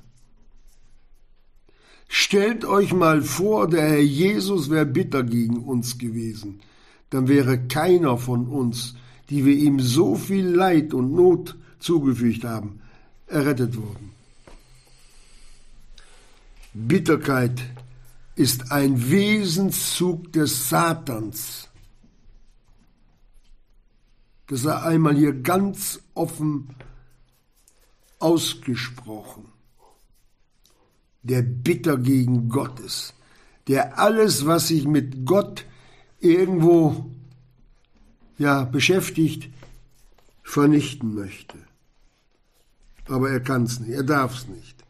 Stellt 2.09 2.65
euch 2.65 2.95
mal 2.95 3.23
vor, 3.23 3.69
der 3.69 3.83
Herr 3.83 4.03
Jesus 4.03 4.71
wäre 4.71 4.87
bitter 4.87 5.23
gegen 5.23 5.59
uns 5.59 5.99
gewesen. 5.99 6.61
Dann 7.11 7.29
wäre 7.29 7.59
keiner 7.69 8.17
von 8.17 8.47
uns, 8.49 8.95
die 9.29 9.45
wir 9.45 9.55
ihm 9.55 9.79
so 9.79 10.15
viel 10.17 10.47
Leid 10.47 10.95
und 10.95 11.13
Not 11.13 11.57
zugefügt 11.79 12.45
haben, 12.45 12.81
errettet 13.27 13.77
worden. 13.77 14.11
Bitterkeit 16.73 17.61
ist 18.37 18.73
ein 18.73 19.11
Wesenszug 19.11 20.33
des 20.33 20.71
Satans. 20.71 21.69
Das 24.47 24.63
sei 24.63 24.75
einmal 24.81 25.15
hier 25.15 25.35
ganz 25.35 26.01
offen 26.15 26.69
ausgesprochen 28.19 29.48
der 31.23 31.43
bitter 31.43 31.97
gegen 31.99 32.49
Gott 32.49 32.81
ist, 32.81 33.15
der 33.67 33.99
alles, 33.99 34.47
was 34.47 34.69
sich 34.69 34.87
mit 34.87 35.27
Gott 35.27 35.65
irgendwo 36.21 37.11
ja, 38.39 38.65
beschäftigt, 38.65 39.51
vernichten 40.43 41.15
möchte. 41.15 41.59
Aber 43.07 43.31
er 43.31 43.41
kann 43.41 43.65
es 43.65 43.81
nicht, 43.81 43.91
er 43.91 44.05
darf 44.05 44.35
es 44.35 44.49
nicht. 44.49 44.85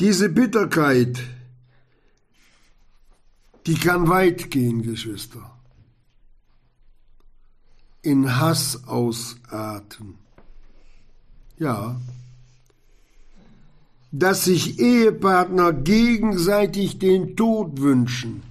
Diese 0.00 0.28
Bitterkeit, 0.28 1.20
die 3.66 3.74
kann 3.74 4.08
weit 4.08 4.50
gehen, 4.50 4.82
Geschwister. 4.82 5.58
In 8.02 8.38
Hass 8.38 8.86
ausarten. 8.86 10.14
Ja, 11.58 12.00
dass 14.10 14.44
sich 14.44 14.78
Ehepartner 14.78 15.72
gegenseitig 15.72 16.98
den 16.98 17.36
Tod 17.36 17.80
wünschen. 17.80 18.42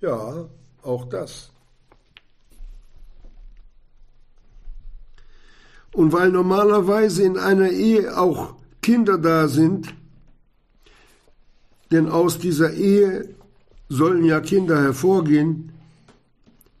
Ja, 0.00 0.48
auch 0.82 1.08
das. 1.08 1.50
Und 5.92 6.12
weil 6.12 6.30
normalerweise 6.30 7.24
in 7.24 7.36
einer 7.36 7.70
Ehe 7.70 8.16
auch 8.16 8.54
Kinder 8.80 9.18
da 9.18 9.48
sind, 9.48 9.94
denn 11.90 12.08
aus 12.08 12.38
dieser 12.38 12.72
Ehe 12.72 13.34
sollen 13.88 14.24
ja 14.24 14.40
Kinder 14.40 14.80
hervorgehen, 14.80 15.72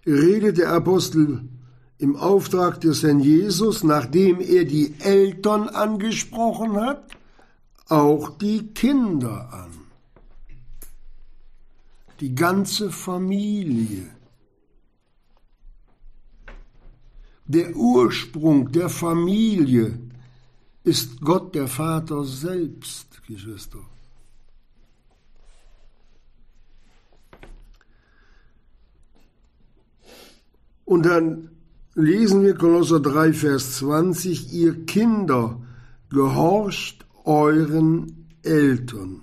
redet 0.06 0.58
der 0.58 0.70
Apostel 0.70 1.42
im 2.00 2.16
Auftrag 2.16 2.80
des 2.80 3.02
Herrn 3.02 3.20
Jesus, 3.20 3.84
nachdem 3.84 4.40
er 4.40 4.64
die 4.64 4.94
Eltern 5.00 5.68
angesprochen 5.68 6.76
hat, 6.76 7.04
auch 7.88 8.30
die 8.38 8.68
Kinder 8.68 9.52
an. 9.52 9.70
Die 12.20 12.34
ganze 12.34 12.90
Familie. 12.90 14.08
Der 17.44 17.76
Ursprung 17.76 18.72
der 18.72 18.88
Familie 18.88 19.98
ist 20.84 21.20
Gott 21.20 21.54
der 21.54 21.68
Vater 21.68 22.24
selbst, 22.24 23.22
Geschwister. 23.26 23.80
Und 30.86 31.04
dann 31.04 31.49
lesen 31.94 32.42
wir 32.42 32.54
Kolosser 32.54 33.00
3, 33.00 33.32
Vers 33.32 33.76
20, 33.78 34.52
ihr 34.52 34.84
Kinder, 34.86 35.60
gehorcht 36.10 37.06
euren 37.24 38.28
Eltern. 38.42 39.22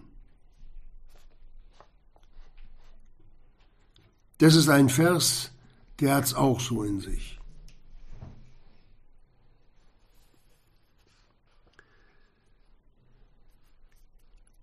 Das 4.39 4.55
ist 4.55 4.69
ein 4.69 4.89
Vers, 4.89 5.51
der 5.99 6.15
hat 6.15 6.25
es 6.25 6.33
auch 6.35 6.59
so 6.59 6.83
in 6.83 6.99
sich. 6.99 7.39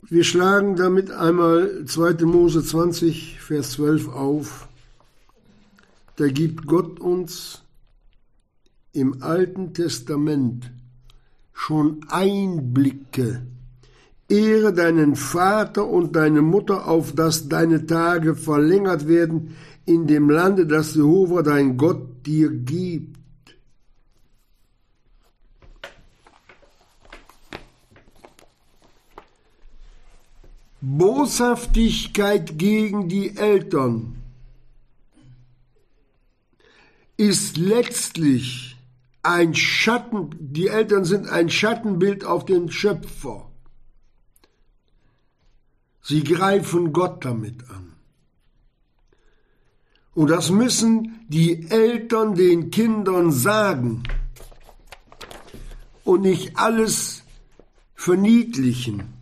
Wir 0.06 0.22
schlagen 0.22 0.76
damit 0.76 1.10
einmal 1.10 1.86
2. 1.86 2.24
Mose 2.26 2.62
20, 2.62 3.40
Vers 3.40 3.72
12 3.72 4.08
auf. 4.08 4.68
Da 6.16 6.28
gibt 6.28 6.66
Gott 6.66 7.00
uns 7.00 7.63
im 8.94 9.22
Alten 9.22 9.74
Testament 9.74 10.72
schon 11.52 12.00
Einblicke. 12.08 13.42
Ehre 14.28 14.72
deinen 14.72 15.16
Vater 15.16 15.86
und 15.86 16.16
deine 16.16 16.42
Mutter, 16.42 16.88
auf 16.88 17.12
dass 17.12 17.48
deine 17.48 17.86
Tage 17.86 18.34
verlängert 18.34 19.06
werden 19.06 19.54
in 19.84 20.06
dem 20.06 20.30
Lande, 20.30 20.66
das 20.66 20.94
Jehova 20.94 21.42
dein 21.42 21.76
Gott 21.76 22.24
dir 22.24 22.50
gibt. 22.50 23.18
Boshaftigkeit 30.80 32.58
gegen 32.58 33.08
die 33.08 33.36
Eltern 33.36 34.16
ist 37.16 37.56
letztlich 37.56 38.73
ein 39.24 39.54
Schatten, 39.54 40.30
die 40.38 40.68
Eltern 40.68 41.04
sind 41.04 41.28
ein 41.28 41.48
Schattenbild 41.50 42.24
auf 42.24 42.44
den 42.44 42.70
Schöpfer. 42.70 43.50
Sie 46.02 46.22
greifen 46.22 46.92
Gott 46.92 47.24
damit 47.24 47.68
an. 47.70 47.94
Und 50.14 50.30
das 50.30 50.50
müssen 50.50 51.24
die 51.28 51.68
Eltern 51.70 52.34
den 52.34 52.70
Kindern 52.70 53.32
sagen 53.32 54.02
und 56.04 56.20
nicht 56.20 56.56
alles 56.56 57.24
verniedlichen. 57.94 59.14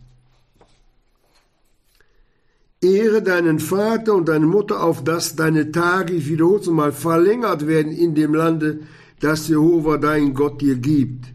Ehre 2.81 3.23
deinen 3.23 3.61
Vater 3.61 4.15
und 4.15 4.29
deine 4.29 4.47
Mutter, 4.47 4.83
auf 4.83 5.05
dass 5.05 5.37
deine 5.37 5.71
Tage, 5.71 6.15
ich 6.15 6.29
wiederhole 6.29 6.61
es 6.61 6.67
mal, 6.67 6.91
verlängert 6.91 7.69
werden 7.69 7.93
in 7.93 8.17
dem 8.17 8.35
Lande, 8.35 8.81
das 9.23 9.49
Jehova 9.49 9.99
dein 9.99 10.35
Gott 10.35 10.61
dir 10.61 10.77
gibt. 10.77 11.27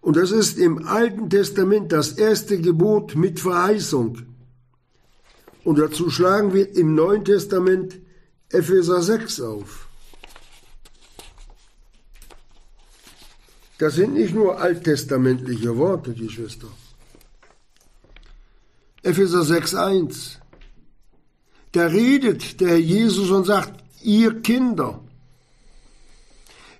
Und 0.00 0.16
das 0.16 0.32
ist 0.32 0.58
im 0.58 0.86
Alten 0.86 1.30
Testament 1.30 1.92
das 1.92 2.12
erste 2.12 2.60
Gebot 2.60 3.14
mit 3.14 3.38
Verheißung. 3.40 4.18
Und 5.64 5.78
dazu 5.78 6.10
schlagen 6.10 6.52
wir 6.54 6.74
im 6.76 6.94
Neuen 6.94 7.24
Testament 7.24 8.00
Epheser 8.50 9.00
6 9.00 9.40
auf. 9.40 9.88
Das 13.78 13.94
sind 13.94 14.14
nicht 14.14 14.34
nur 14.34 14.60
alttestamentliche 14.60 15.76
Worte, 15.76 16.14
Geschwister. 16.14 16.68
Epheser 19.02 19.42
6.1. 19.42 20.38
Da 21.70 21.86
redet 21.86 22.60
der 22.60 22.70
Herr 22.70 22.78
Jesus 22.78 23.30
und 23.30 23.44
sagt, 23.44 23.84
ihr 24.02 24.40
Kinder, 24.40 25.04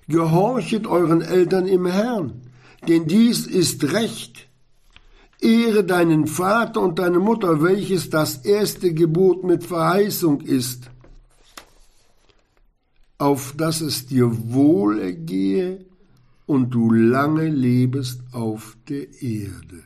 gehorchet 0.09 0.87
euren 0.87 1.21
Eltern 1.21 1.67
im 1.67 1.85
Herrn, 1.85 2.41
denn 2.87 3.07
dies 3.07 3.45
ist 3.45 3.93
Recht. 3.93 4.47
Ehre 5.39 5.85
deinen 5.85 6.27
Vater 6.27 6.81
und 6.81 6.99
deine 6.99 7.19
Mutter, 7.19 7.61
welches 7.61 8.09
das 8.09 8.43
erste 8.43 8.93
Gebot 8.93 9.45
mit 9.45 9.63
Verheißung 9.63 10.41
ist, 10.41 10.89
auf 13.17 13.53
dass 13.55 13.79
es 13.79 14.05
dir 14.07 14.51
wohl 14.51 14.99
ergehe 14.99 15.85
und 16.45 16.71
du 16.71 16.91
lange 16.91 17.47
lebest 17.47 18.21
auf 18.33 18.75
der 18.89 19.21
Erde. 19.21 19.83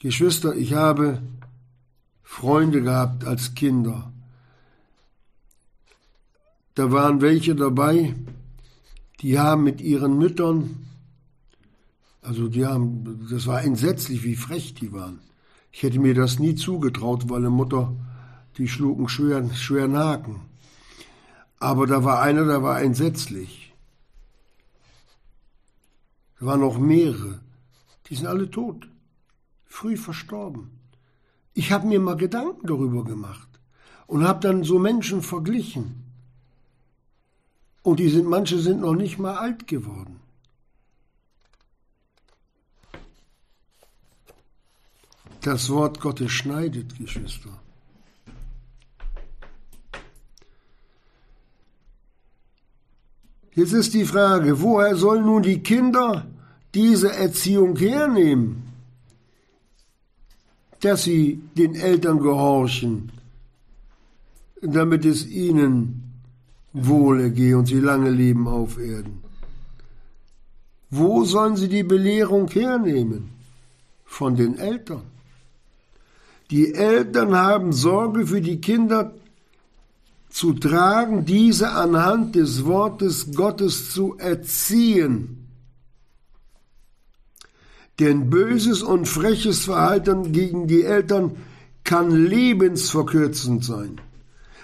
Geschwister, 0.00 0.56
ich 0.56 0.72
habe 0.72 1.20
Freunde 2.22 2.80
gehabt 2.80 3.24
als 3.24 3.54
Kinder. 3.54 4.10
Da 6.74 6.92
waren 6.92 7.20
welche 7.20 7.54
dabei, 7.54 8.14
die 9.20 9.38
haben 9.38 9.64
mit 9.64 9.80
ihren 9.80 10.18
Müttern, 10.18 10.86
also 12.22 12.48
die 12.48 12.66
haben, 12.66 13.26
das 13.30 13.46
war 13.46 13.62
entsetzlich, 13.62 14.24
wie 14.24 14.36
frech 14.36 14.74
die 14.74 14.92
waren. 14.92 15.20
Ich 15.72 15.82
hätte 15.82 15.98
mir 15.98 16.14
das 16.14 16.38
nie 16.38 16.54
zugetraut, 16.54 17.28
weil 17.28 17.38
eine 17.38 17.50
Mutter, 17.50 17.94
die 18.56 18.68
schlug 18.68 18.98
einen 18.98 19.08
schweren, 19.08 19.54
schweren 19.54 19.96
Haken. 19.96 20.40
Aber 21.58 21.86
da 21.86 22.04
war 22.04 22.20
einer, 22.22 22.44
der 22.44 22.62
war 22.62 22.80
entsetzlich. 22.82 23.72
Da 26.38 26.46
waren 26.46 26.60
noch 26.60 26.78
mehrere. 26.78 27.40
Die 28.06 28.14
sind 28.14 28.26
alle 28.26 28.50
tot 28.50 28.88
früh 29.70 29.96
verstorben. 29.96 30.70
Ich 31.54 31.72
habe 31.72 31.86
mir 31.86 32.00
mal 32.00 32.16
Gedanken 32.16 32.66
darüber 32.66 33.04
gemacht 33.04 33.48
und 34.06 34.24
habe 34.24 34.40
dann 34.40 34.64
so 34.64 34.78
Menschen 34.78 35.22
verglichen. 35.22 36.09
Und 37.82 37.98
die 37.98 38.08
sind, 38.08 38.26
manche 38.26 38.58
sind 38.58 38.80
noch 38.80 38.94
nicht 38.94 39.18
mal 39.18 39.36
alt 39.36 39.66
geworden. 39.66 40.20
Das 45.40 45.70
Wort 45.70 46.00
Gottes 46.00 46.30
schneidet, 46.30 46.98
Geschwister. 46.98 47.50
Jetzt 53.54 53.72
ist 53.72 53.94
die 53.94 54.04
Frage, 54.04 54.60
woher 54.60 54.94
sollen 54.96 55.24
nun 55.24 55.42
die 55.42 55.62
Kinder 55.62 56.26
diese 56.74 57.12
Erziehung 57.12 57.76
hernehmen? 57.76 58.70
dass 60.80 61.04
sie 61.04 61.40
den 61.56 61.74
Eltern 61.74 62.20
gehorchen, 62.20 63.12
damit 64.62 65.04
es 65.04 65.26
ihnen 65.26 66.09
wohle 66.72 67.56
und 67.56 67.66
sie 67.66 67.80
lange 67.80 68.10
leben 68.10 68.46
auf 68.48 68.78
Erden. 68.78 69.22
Wo 70.90 71.24
sollen 71.24 71.56
sie 71.56 71.68
die 71.68 71.82
Belehrung 71.84 72.48
hernehmen? 72.48 73.30
Von 74.04 74.36
den 74.36 74.58
Eltern. 74.58 75.02
Die 76.50 76.74
Eltern 76.74 77.36
haben 77.36 77.72
Sorge 77.72 78.26
für 78.26 78.40
die 78.40 78.60
Kinder 78.60 79.14
zu 80.30 80.52
tragen, 80.54 81.24
diese 81.24 81.70
anhand 81.70 82.34
des 82.34 82.64
Wortes 82.64 83.34
Gottes 83.34 83.92
zu 83.92 84.16
erziehen. 84.18 85.48
Denn 88.00 88.30
böses 88.30 88.82
und 88.82 89.06
freches 89.06 89.64
Verhalten 89.64 90.32
gegen 90.32 90.66
die 90.66 90.82
Eltern 90.82 91.36
kann 91.84 92.10
lebensverkürzend 92.10 93.64
sein. 93.64 94.00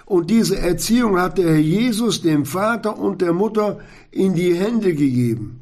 Und 0.06 0.30
diese 0.30 0.56
Erziehung 0.58 1.18
hat 1.18 1.36
der 1.36 1.48
Herr 1.50 1.58
Jesus 1.58 2.22
dem 2.22 2.46
Vater 2.46 2.96
und 2.96 3.20
der 3.20 3.32
Mutter 3.32 3.80
in 4.12 4.34
die 4.34 4.54
Hände 4.54 4.94
gegeben. 4.94 5.60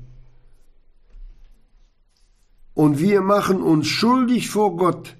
Und 2.74 3.00
wir 3.00 3.22
machen 3.22 3.62
uns 3.62 3.86
schuldig 3.86 4.50
vor 4.50 4.76
Gott, 4.76 5.16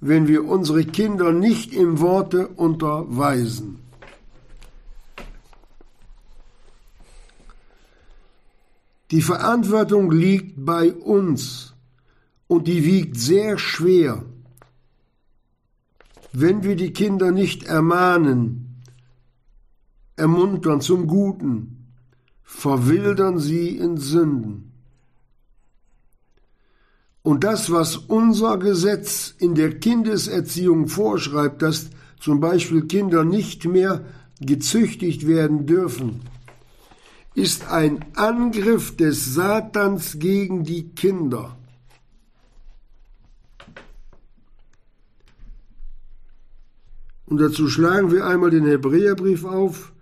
wenn 0.00 0.26
wir 0.26 0.44
unsere 0.44 0.84
Kinder 0.84 1.32
nicht 1.32 1.72
im 1.72 2.00
Worte 2.00 2.48
unterweisen. 2.48 3.78
Die 9.12 9.22
Verantwortung 9.22 10.10
liegt 10.10 10.64
bei 10.64 10.92
uns 10.92 11.74
und 12.48 12.66
die 12.66 12.84
wiegt 12.84 13.16
sehr 13.18 13.56
schwer. 13.58 14.24
Wenn 16.32 16.62
wir 16.62 16.76
die 16.76 16.92
Kinder 16.92 17.30
nicht 17.30 17.64
ermahnen, 17.64 18.82
ermuntern 20.16 20.80
zum 20.80 21.06
Guten, 21.06 21.86
verwildern 22.42 23.38
sie 23.38 23.76
in 23.76 23.96
Sünden. 23.98 24.72
Und 27.22 27.44
das, 27.44 27.70
was 27.70 27.96
unser 27.96 28.58
Gesetz 28.58 29.34
in 29.38 29.54
der 29.54 29.78
Kindeserziehung 29.78 30.88
vorschreibt, 30.88 31.62
dass 31.62 31.90
zum 32.18 32.40
Beispiel 32.40 32.86
Kinder 32.86 33.24
nicht 33.24 33.64
mehr 33.64 34.04
gezüchtigt 34.40 35.26
werden 35.26 35.66
dürfen, 35.66 36.22
ist 37.34 37.68
ein 37.68 38.04
Angriff 38.14 38.96
des 38.96 39.34
Satans 39.34 40.18
gegen 40.18 40.64
die 40.64 40.88
Kinder. 40.90 41.56
Und 47.32 47.40
dazu 47.40 47.66
schlagen 47.66 48.12
wir 48.12 48.26
einmal 48.26 48.50
den 48.50 48.66
Hebräerbrief 48.66 49.46
auf, 49.46 49.94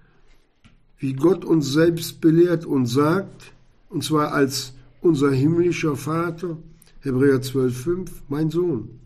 wie 0.99 1.12
Gott 1.12 1.45
uns 1.45 1.72
selbst 1.72 2.20
belehrt 2.20 2.66
und 2.66 2.87
sagt, 2.87 3.53
und 3.89 4.03
zwar 4.03 4.33
als 4.33 4.72
unser 5.01 5.31
himmlischer 5.31 5.95
Vater, 5.95 6.59
Hebräer 6.99 7.41
12,5, 7.41 8.09
mein 8.26 8.51
Sohn. 8.51 8.99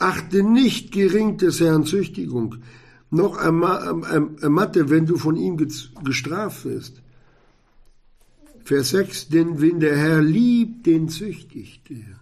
Achte 0.00 0.42
nicht 0.42 0.90
gering 0.90 1.36
des 1.36 1.60
Herrn 1.60 1.86
Züchtigung, 1.86 2.56
noch 3.10 3.38
ermatte, 3.38 4.90
wenn 4.90 5.06
du 5.06 5.16
von 5.16 5.36
ihm 5.36 5.56
gestraft 6.02 6.64
wirst 6.64 7.00
Vers 8.64 8.90
6, 8.90 9.28
denn 9.28 9.60
wenn 9.60 9.78
der 9.78 9.96
Herr 9.96 10.20
liebt, 10.20 10.84
den 10.84 11.08
züchtigt 11.08 11.92
er. 11.92 12.19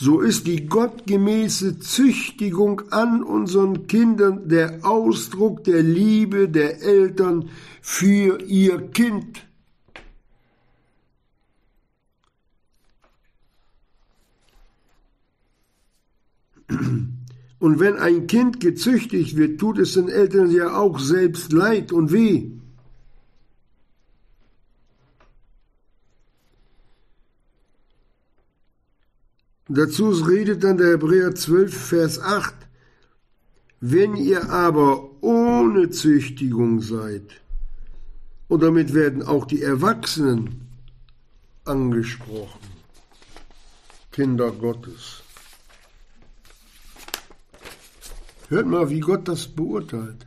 So 0.00 0.20
ist 0.20 0.46
die 0.46 0.66
gottgemäße 0.66 1.80
Züchtigung 1.80 2.82
an 2.92 3.24
unseren 3.24 3.88
Kindern 3.88 4.48
der 4.48 4.86
Ausdruck 4.86 5.64
der 5.64 5.82
Liebe 5.82 6.48
der 6.48 6.80
Eltern 6.82 7.50
für 7.82 8.40
ihr 8.42 8.80
Kind. 8.92 9.44
Und 17.58 17.80
wenn 17.80 17.96
ein 17.96 18.28
Kind 18.28 18.60
gezüchtigt 18.60 19.36
wird, 19.36 19.58
tut 19.58 19.78
es 19.78 19.94
den 19.94 20.08
Eltern 20.08 20.52
ja 20.52 20.78
auch 20.78 21.00
selbst 21.00 21.52
leid 21.52 21.90
und 21.90 22.12
weh. 22.12 22.52
Dazu 29.68 30.10
redet 30.10 30.64
dann 30.64 30.78
der 30.78 30.92
Hebräer 30.92 31.34
12, 31.34 31.76
Vers 31.76 32.20
8. 32.20 32.54
Wenn 33.80 34.16
ihr 34.16 34.48
aber 34.48 35.10
ohne 35.22 35.90
Züchtigung 35.90 36.80
seid, 36.80 37.42
und 38.48 38.62
damit 38.62 38.94
werden 38.94 39.22
auch 39.22 39.44
die 39.44 39.62
Erwachsenen 39.62 40.68
angesprochen, 41.64 42.60
Kinder 44.10 44.50
Gottes. 44.52 45.22
Hört 48.48 48.66
mal, 48.66 48.88
wie 48.88 49.00
Gott 49.00 49.28
das 49.28 49.46
beurteilt. 49.46 50.26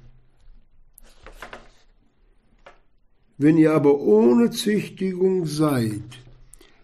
Wenn 3.40 3.58
ihr 3.58 3.74
aber 3.74 4.00
ohne 4.00 4.52
Züchtigung 4.52 5.48
seid, 5.48 6.04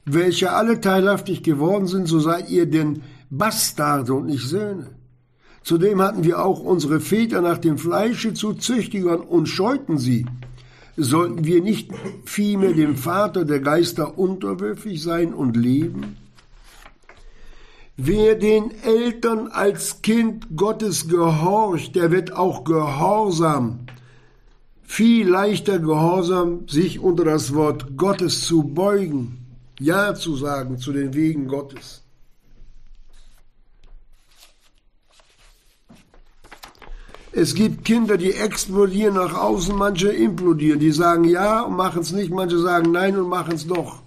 welche 0.07 0.51
alle 0.51 0.79
teilhaftig 0.79 1.43
geworden 1.43 1.87
sind, 1.87 2.07
so 2.07 2.19
seid 2.19 2.49
ihr 2.49 2.65
denn 2.65 3.03
Bastarde 3.29 4.13
und 4.13 4.27
nicht 4.27 4.47
Söhne. 4.47 4.91
Zudem 5.63 6.01
hatten 6.01 6.23
wir 6.23 6.43
auch 6.43 6.61
unsere 6.61 7.01
Väter 7.01 7.41
nach 7.41 7.57
dem 7.57 7.77
Fleische 7.77 8.33
zu 8.33 8.53
Züchtigern 8.53 9.19
und 9.19 9.47
scheuten 9.47 9.97
sie. 9.97 10.25
Sollten 10.95 11.43
wir 11.43 11.61
nicht 11.61 11.91
vielmehr 12.25 12.71
dem 12.71 12.95
Vater 12.95 13.43
der 13.43 13.59
Geister 13.59 14.17
unterwürfig 14.17 15.03
sein 15.03 15.33
und 15.33 15.57
leben? 15.57 16.15
Wer 17.97 18.35
den 18.35 18.71
Eltern 18.83 19.47
als 19.47 20.01
Kind 20.01 20.55
Gottes 20.55 21.09
gehorcht, 21.09 21.95
der 21.95 22.11
wird 22.11 22.31
auch 22.31 22.63
gehorsam, 22.63 23.79
viel 24.83 25.27
leichter 25.27 25.79
gehorsam, 25.79 26.67
sich 26.67 26.99
unter 26.99 27.25
das 27.25 27.53
Wort 27.53 27.97
Gottes 27.97 28.43
zu 28.43 28.63
beugen. 28.63 29.46
Ja 29.79 30.15
zu 30.15 30.35
sagen 30.35 30.77
zu 30.77 30.91
den 30.91 31.13
Wegen 31.13 31.47
Gottes. 31.47 32.03
Es 37.31 37.53
gibt 37.53 37.85
Kinder, 37.85 38.17
die 38.17 38.33
explodieren 38.33 39.13
nach 39.13 39.35
außen, 39.35 39.75
manche 39.75 40.09
implodieren. 40.09 40.79
Die 40.79 40.91
sagen 40.91 41.23
ja 41.25 41.61
und 41.61 41.75
machen 41.75 42.01
es 42.01 42.11
nicht, 42.11 42.31
manche 42.31 42.57
sagen 42.57 42.91
nein 42.91 43.15
und 43.15 43.29
machen 43.29 43.53
es 43.53 43.67
doch. 43.67 44.01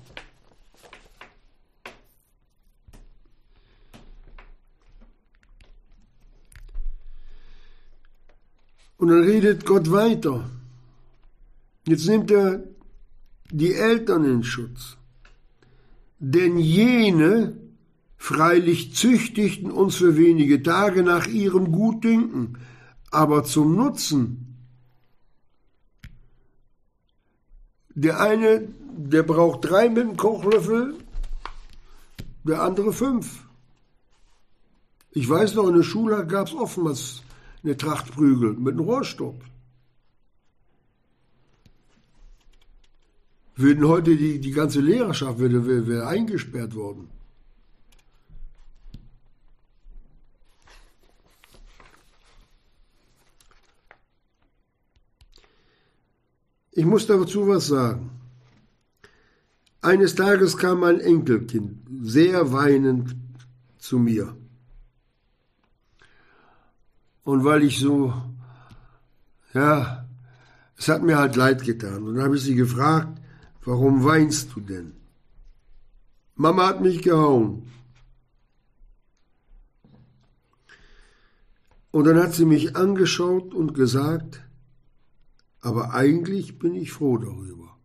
Und 8.97 9.09
dann 9.09 9.23
redet 9.23 9.64
Gott 9.64 9.93
weiter. 9.93 10.51
Jetzt 11.87 12.09
nimmt 12.09 12.33
er 12.33 12.64
die 13.51 13.75
Eltern 13.75 14.25
in 14.25 14.43
Schutz. 14.43 14.97
Denn 16.21 16.59
jene 16.59 17.57
freilich 18.18 18.95
züchtigten 18.95 19.71
uns 19.71 19.97
für 19.97 20.18
wenige 20.18 20.62
Tage 20.62 21.03
nach 21.03 21.27
ihrem 21.27 21.73
Gutdünken, 21.73 22.59
aber 23.11 23.45
zum 23.45 23.75
Nutzen. 23.75 24.47
Der 27.95 28.21
eine, 28.21 28.68
der 28.97 29.23
braucht 29.23 29.64
drei 29.64 29.89
mit 29.89 30.05
dem 30.05 30.16
Kochlöffel, 30.18 30.95
der 32.45 32.62
andere 32.62 32.93
fünf. 32.93 33.47
Ich 35.12 35.29
weiß 35.29 35.55
noch, 35.55 35.68
in 35.68 35.77
der 35.77 35.83
Schule 35.83 36.27
gab 36.27 36.49
es 36.49 36.55
oftmals 36.55 37.23
eine 37.64 37.77
Tracht 37.77 38.12
Prügel 38.12 38.53
mit 38.53 38.75
einem 38.75 38.85
Rohrstock. 38.85 39.37
Würden 43.61 43.86
heute 43.86 44.16
die, 44.16 44.38
die 44.40 44.52
ganze 44.52 44.80
Lehrerschaft 44.80 45.38
wäre, 45.38 45.66
wäre, 45.66 45.86
wäre 45.86 46.06
eingesperrt 46.06 46.74
worden. 46.74 47.08
Ich 56.72 56.84
muss 56.86 57.06
dazu 57.06 57.46
was 57.48 57.66
sagen. 57.66 58.11
Eines 59.82 60.14
Tages 60.14 60.56
kam 60.56 60.80
mein 60.80 61.00
Enkelkind 61.00 61.78
sehr 62.02 62.52
weinend 62.52 63.16
zu 63.78 63.98
mir. 63.98 64.36
Und 67.24 67.44
weil 67.44 67.62
ich 67.64 67.78
so, 67.78 68.14
ja, 69.52 70.06
es 70.76 70.88
hat 70.88 71.02
mir 71.02 71.18
halt 71.18 71.36
leid 71.36 71.62
getan. 71.64 72.02
Und 72.02 72.14
dann 72.14 72.24
habe 72.24 72.36
ich 72.36 72.42
sie 72.42 72.54
gefragt, 72.54 73.20
Warum 73.64 74.04
weinst 74.04 74.54
du 74.54 74.61
denn? 74.61 74.92
Mama 76.34 76.68
hat 76.68 76.80
mich 76.80 77.02
gehauen. 77.02 77.70
Und 81.90 82.04
dann 82.04 82.18
hat 82.18 82.34
sie 82.34 82.44
mich 82.44 82.76
angeschaut 82.76 83.52
und 83.52 83.74
gesagt, 83.74 84.42
aber 85.61 85.92
eigentlich 85.92 86.58
bin 86.58 86.74
ich 86.74 86.92
froh 86.92 87.18
darüber. 87.18 87.76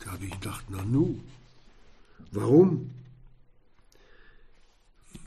Da 0.00 0.12
habe 0.12 0.24
ich 0.24 0.32
gedacht, 0.32 0.64
na 0.70 0.82
nu, 0.82 1.20
warum? 2.32 2.90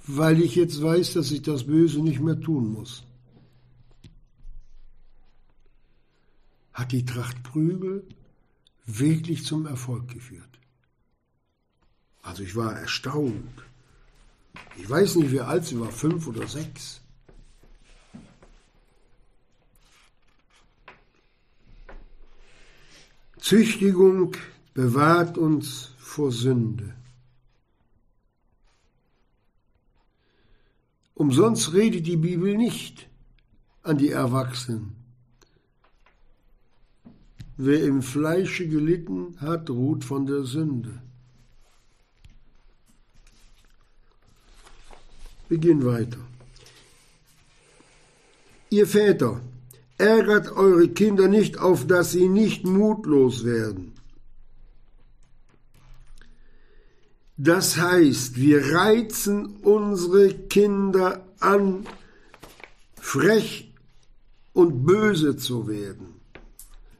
Weil 0.07 0.41
ich 0.41 0.55
jetzt 0.55 0.81
weiß, 0.81 1.13
dass 1.13 1.31
ich 1.31 1.43
das 1.43 1.65
Böse 1.65 2.01
nicht 2.01 2.19
mehr 2.19 2.39
tun 2.39 2.73
muss. 2.73 3.03
Hat 6.73 6.91
die 6.91 7.05
Tracht 7.05 7.43
Prügel 7.43 8.07
wirklich 8.85 9.45
zum 9.45 9.65
Erfolg 9.65 10.07
geführt. 10.07 10.59
Also 12.21 12.43
ich 12.43 12.55
war 12.55 12.77
erstaunt. 12.77 13.63
Ich 14.77 14.89
weiß 14.89 15.15
nicht, 15.15 15.31
wie 15.31 15.41
alt 15.41 15.65
sie 15.65 15.79
war, 15.79 15.91
fünf 15.91 16.27
oder 16.27 16.47
sechs. 16.47 17.01
Züchtigung 23.39 24.35
bewahrt 24.73 25.37
uns 25.37 25.93
vor 25.97 26.31
Sünde. 26.31 26.93
Umsonst 31.15 31.73
redet 31.73 32.07
die 32.07 32.17
Bibel 32.17 32.55
nicht 32.55 33.09
an 33.83 33.97
die 33.97 34.09
Erwachsenen 34.09 35.00
Wer 37.63 37.83
im 37.83 38.01
Fleische 38.01 38.67
gelitten 38.67 39.35
hat, 39.39 39.69
ruht 39.69 40.03
von 40.03 40.25
der 40.25 40.45
Sünde. 40.45 40.99
Gehen 45.47 45.85
weiter. 45.85 46.17
Ihr 48.71 48.87
Väter, 48.87 49.41
ärgert 49.99 50.51
eure 50.51 50.87
Kinder 50.87 51.27
nicht 51.27 51.59
auf, 51.59 51.85
dass 51.85 52.13
sie 52.13 52.29
nicht 52.29 52.65
mutlos 52.65 53.45
werden. 53.45 53.93
Das 57.37 57.77
heißt, 57.77 58.37
wir 58.37 58.73
reizen 58.73 59.57
unsere 59.57 60.33
Kinder 60.33 61.27
an, 61.39 61.85
frech 62.95 63.71
und 64.53 64.83
böse 64.83 65.37
zu 65.37 65.67
werden 65.67 66.10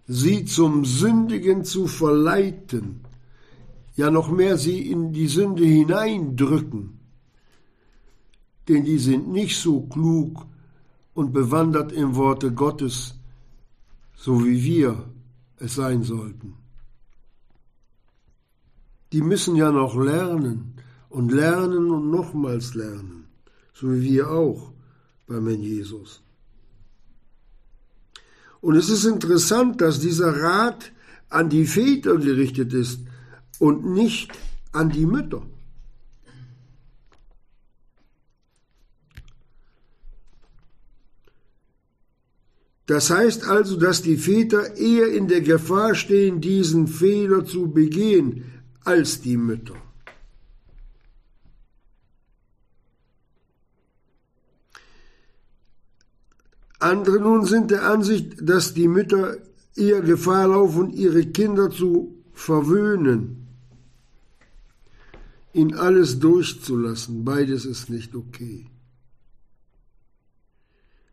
sie 0.08 0.46
zum 0.46 0.86
Sündigen 0.86 1.64
zu 1.64 1.88
verleiten, 1.88 3.02
ja 3.96 4.10
noch 4.12 4.30
mehr 4.30 4.58
sie 4.58 4.90
in 4.90 5.14
die 5.14 5.28
Sünde 5.28 5.66
hineindrücken, 5.66 7.00
denn 8.68 8.86
die 8.86 8.98
sind 8.98 9.30
nicht 9.30 9.58
so 9.58 9.82
klug 9.82 10.46
und 11.14 11.34
bewandert 11.34 11.92
im 11.92 12.16
Worte 12.16 12.52
Gottes, 12.54 13.16
so 14.16 14.46
wie 14.46 14.64
wir 14.64 15.10
es 15.58 15.76
sein 15.76 16.04
sollten. 16.04 16.56
Die 19.12 19.22
müssen 19.22 19.56
ja 19.56 19.72
noch 19.72 19.96
lernen 19.96 20.76
und 21.10 21.32
lernen 21.32 21.92
und 21.92 22.10
nochmals 22.10 22.74
lernen, 22.76 23.28
so 23.74 23.92
wie 23.92 24.02
wir 24.04 24.32
auch 24.32 24.72
beim 25.28 25.48
Herrn 25.48 25.62
Jesus. 25.62 26.21
Und 28.62 28.76
es 28.76 28.90
ist 28.90 29.06
interessant, 29.06 29.82
dass 29.82 30.00
dieser 30.00 30.42
Rat 30.42 30.92
an 31.30 31.50
die 31.50 31.66
Väter 31.66 32.18
gerichtet 32.18 32.74
ist 32.74 33.00
und 33.60 33.86
nicht 33.86 34.32
an 34.72 34.90
die 34.90 35.06
Mütter. 35.06 35.42
Das 42.86 43.10
heißt 43.10 43.46
also, 43.46 43.78
dass 43.78 44.02
die 44.02 44.18
Väter 44.18 44.76
eher 44.76 45.08
in 45.08 45.28
der 45.28 45.42
Gefahr 45.42 45.96
stehen, 45.96 46.42
diesen 46.42 46.88
Fehler 46.88 47.46
zu 47.46 47.72
begehen, 47.72 48.44
als 48.84 49.22
die 49.22 49.38
Mütter. 49.38 49.76
Andere 56.82 57.20
nun 57.20 57.46
sind 57.46 57.70
der 57.70 57.84
Ansicht, 57.84 58.38
dass 58.42 58.74
die 58.74 58.88
Mütter 58.88 59.38
eher 59.76 60.02
Gefahr 60.02 60.48
laufen, 60.48 60.92
ihre 60.92 61.26
Kinder 61.28 61.70
zu 61.70 62.16
verwöhnen, 62.34 63.48
in 65.54 65.76
alles 65.76 66.20
durchzulassen. 66.20 67.24
Beides 67.24 67.66
ist 67.66 67.90
nicht 67.92 68.16
okay. 68.16 68.66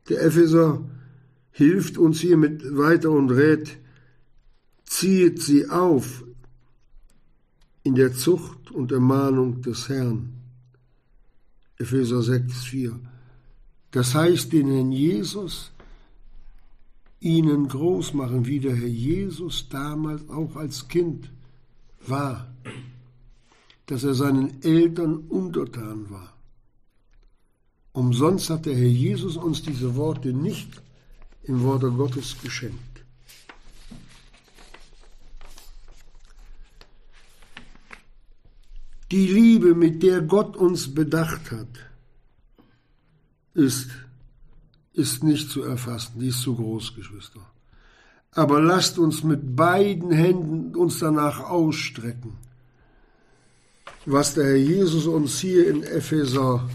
Der 0.09 0.23
Epheser 0.23 0.81
hilft 1.51 1.99
uns 1.99 2.21
hiermit 2.21 2.63
weiter 2.77 3.11
und 3.11 3.31
rät, 3.31 3.77
ziehet 4.85 5.43
sie 5.43 5.69
auf 5.69 6.25
in 7.83 7.95
der 7.95 8.15
Zucht 8.15 8.71
und 8.71 8.91
Ermahnung 8.91 9.61
des 9.61 9.91
Herrn. 9.91 10.33
Epheser 11.77 12.23
6, 12.23 12.65
4. 12.65 12.99
Das 13.91 14.15
heißt, 14.15 14.53
den 14.53 14.69
Herrn 14.71 14.93
Jesus 14.93 15.71
ihnen 17.21 17.69
groß 17.69 18.15
machen, 18.15 18.47
wie 18.47 18.61
der 18.61 18.77
Herr 18.77 18.87
Jesus 18.87 19.69
damals 19.69 20.29
auch 20.29 20.57
als 20.57 20.89
Kind 20.89 21.31
war, 22.07 22.53
dass 23.87 24.05
er 24.05 24.15
seinen 24.15 24.63
Eltern 24.63 25.17
untertan 25.17 26.11
war. 26.11 26.35
Umsonst 27.93 28.51
hat 28.51 28.67
der 28.67 28.77
Herr 28.77 28.87
Jesus 28.87 29.37
uns 29.37 29.63
diese 29.63 29.97
Worte 29.97 30.33
nicht 30.33 30.83
im 31.43 31.63
Worte 31.63 31.91
Gottes 31.91 32.37
geschenkt. 32.43 32.79
Die 39.11 39.27
Liebe, 39.27 39.75
mit 39.75 40.03
der 40.03 40.21
Gott 40.21 40.55
uns 40.55 40.95
bedacht 40.95 41.51
hat, 41.51 41.89
ist, 43.59 43.91
ist 44.93 45.23
nicht 45.23 45.51
zu 45.51 45.63
erfassen, 45.63 46.21
die 46.21 46.29
ist 46.29 46.41
zu 46.41 46.55
groß, 46.55 46.95
Geschwister. 46.95 47.41
Aber 48.33 48.61
lasst 48.61 48.99
uns 48.99 49.25
mit 49.25 49.57
beiden 49.57 50.13
Händen 50.13 50.75
uns 50.77 51.01
danach 51.01 51.41
ausstrecken, 51.41 52.35
was 54.07 54.35
der 54.35 54.45
Herr 54.45 54.57
Jesus 54.57 55.07
uns 55.07 55.39
hier 55.41 55.69
in 55.69 55.83
Epheser 55.83 56.69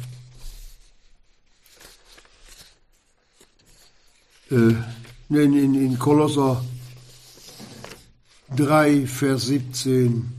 äh, 4.52 4.76
in, 5.30 5.74
in, 5.74 5.98
Kolosser 5.98 6.64
3, 8.56 9.08
Vers 9.08 9.46
17 9.48 10.30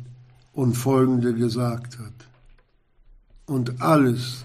und 0.53 0.75
folgende 0.75 1.35
gesagt 1.35 1.99
hat. 1.99 2.13
Und 3.47 3.81
alles, 3.81 4.45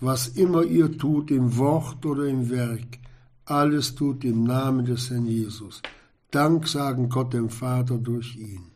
was 0.00 0.28
immer 0.28 0.62
ihr 0.62 0.96
tut, 0.98 1.30
im 1.30 1.56
Wort 1.56 2.04
oder 2.04 2.26
im 2.26 2.50
Werk, 2.50 2.98
alles 3.44 3.94
tut 3.94 4.24
im 4.24 4.44
Namen 4.44 4.84
des 4.84 5.10
Herrn 5.10 5.26
Jesus. 5.26 5.82
Dank 6.30 6.66
sagen 6.68 7.08
Gott 7.08 7.32
dem 7.32 7.48
Vater 7.48 7.96
durch 7.96 8.36
ihn. 8.36 8.66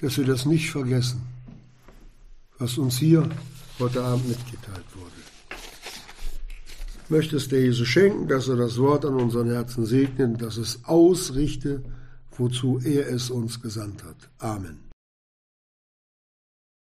Dass 0.00 0.16
wir 0.18 0.24
das 0.24 0.46
nicht 0.46 0.70
vergessen, 0.70 1.22
was 2.58 2.78
uns 2.78 2.98
hier 2.98 3.28
heute 3.78 4.02
Abend 4.02 4.28
mitgeteilt 4.28 4.84
wurde. 4.94 5.12
Möchtest 7.08 7.52
der 7.52 7.62
Jesus 7.62 7.86
schenken, 7.86 8.28
dass 8.28 8.48
er 8.48 8.56
das 8.56 8.78
Wort 8.78 9.04
an 9.04 9.14
unseren 9.14 9.50
Herzen 9.50 9.86
segnet, 9.86 10.42
dass 10.42 10.56
es 10.56 10.84
ausrichte, 10.84 11.82
wozu 12.36 12.80
er 12.82 13.08
es 13.08 13.30
uns 13.30 13.60
gesandt 13.60 14.02
hat. 14.04 14.28
Amen. 14.38 14.85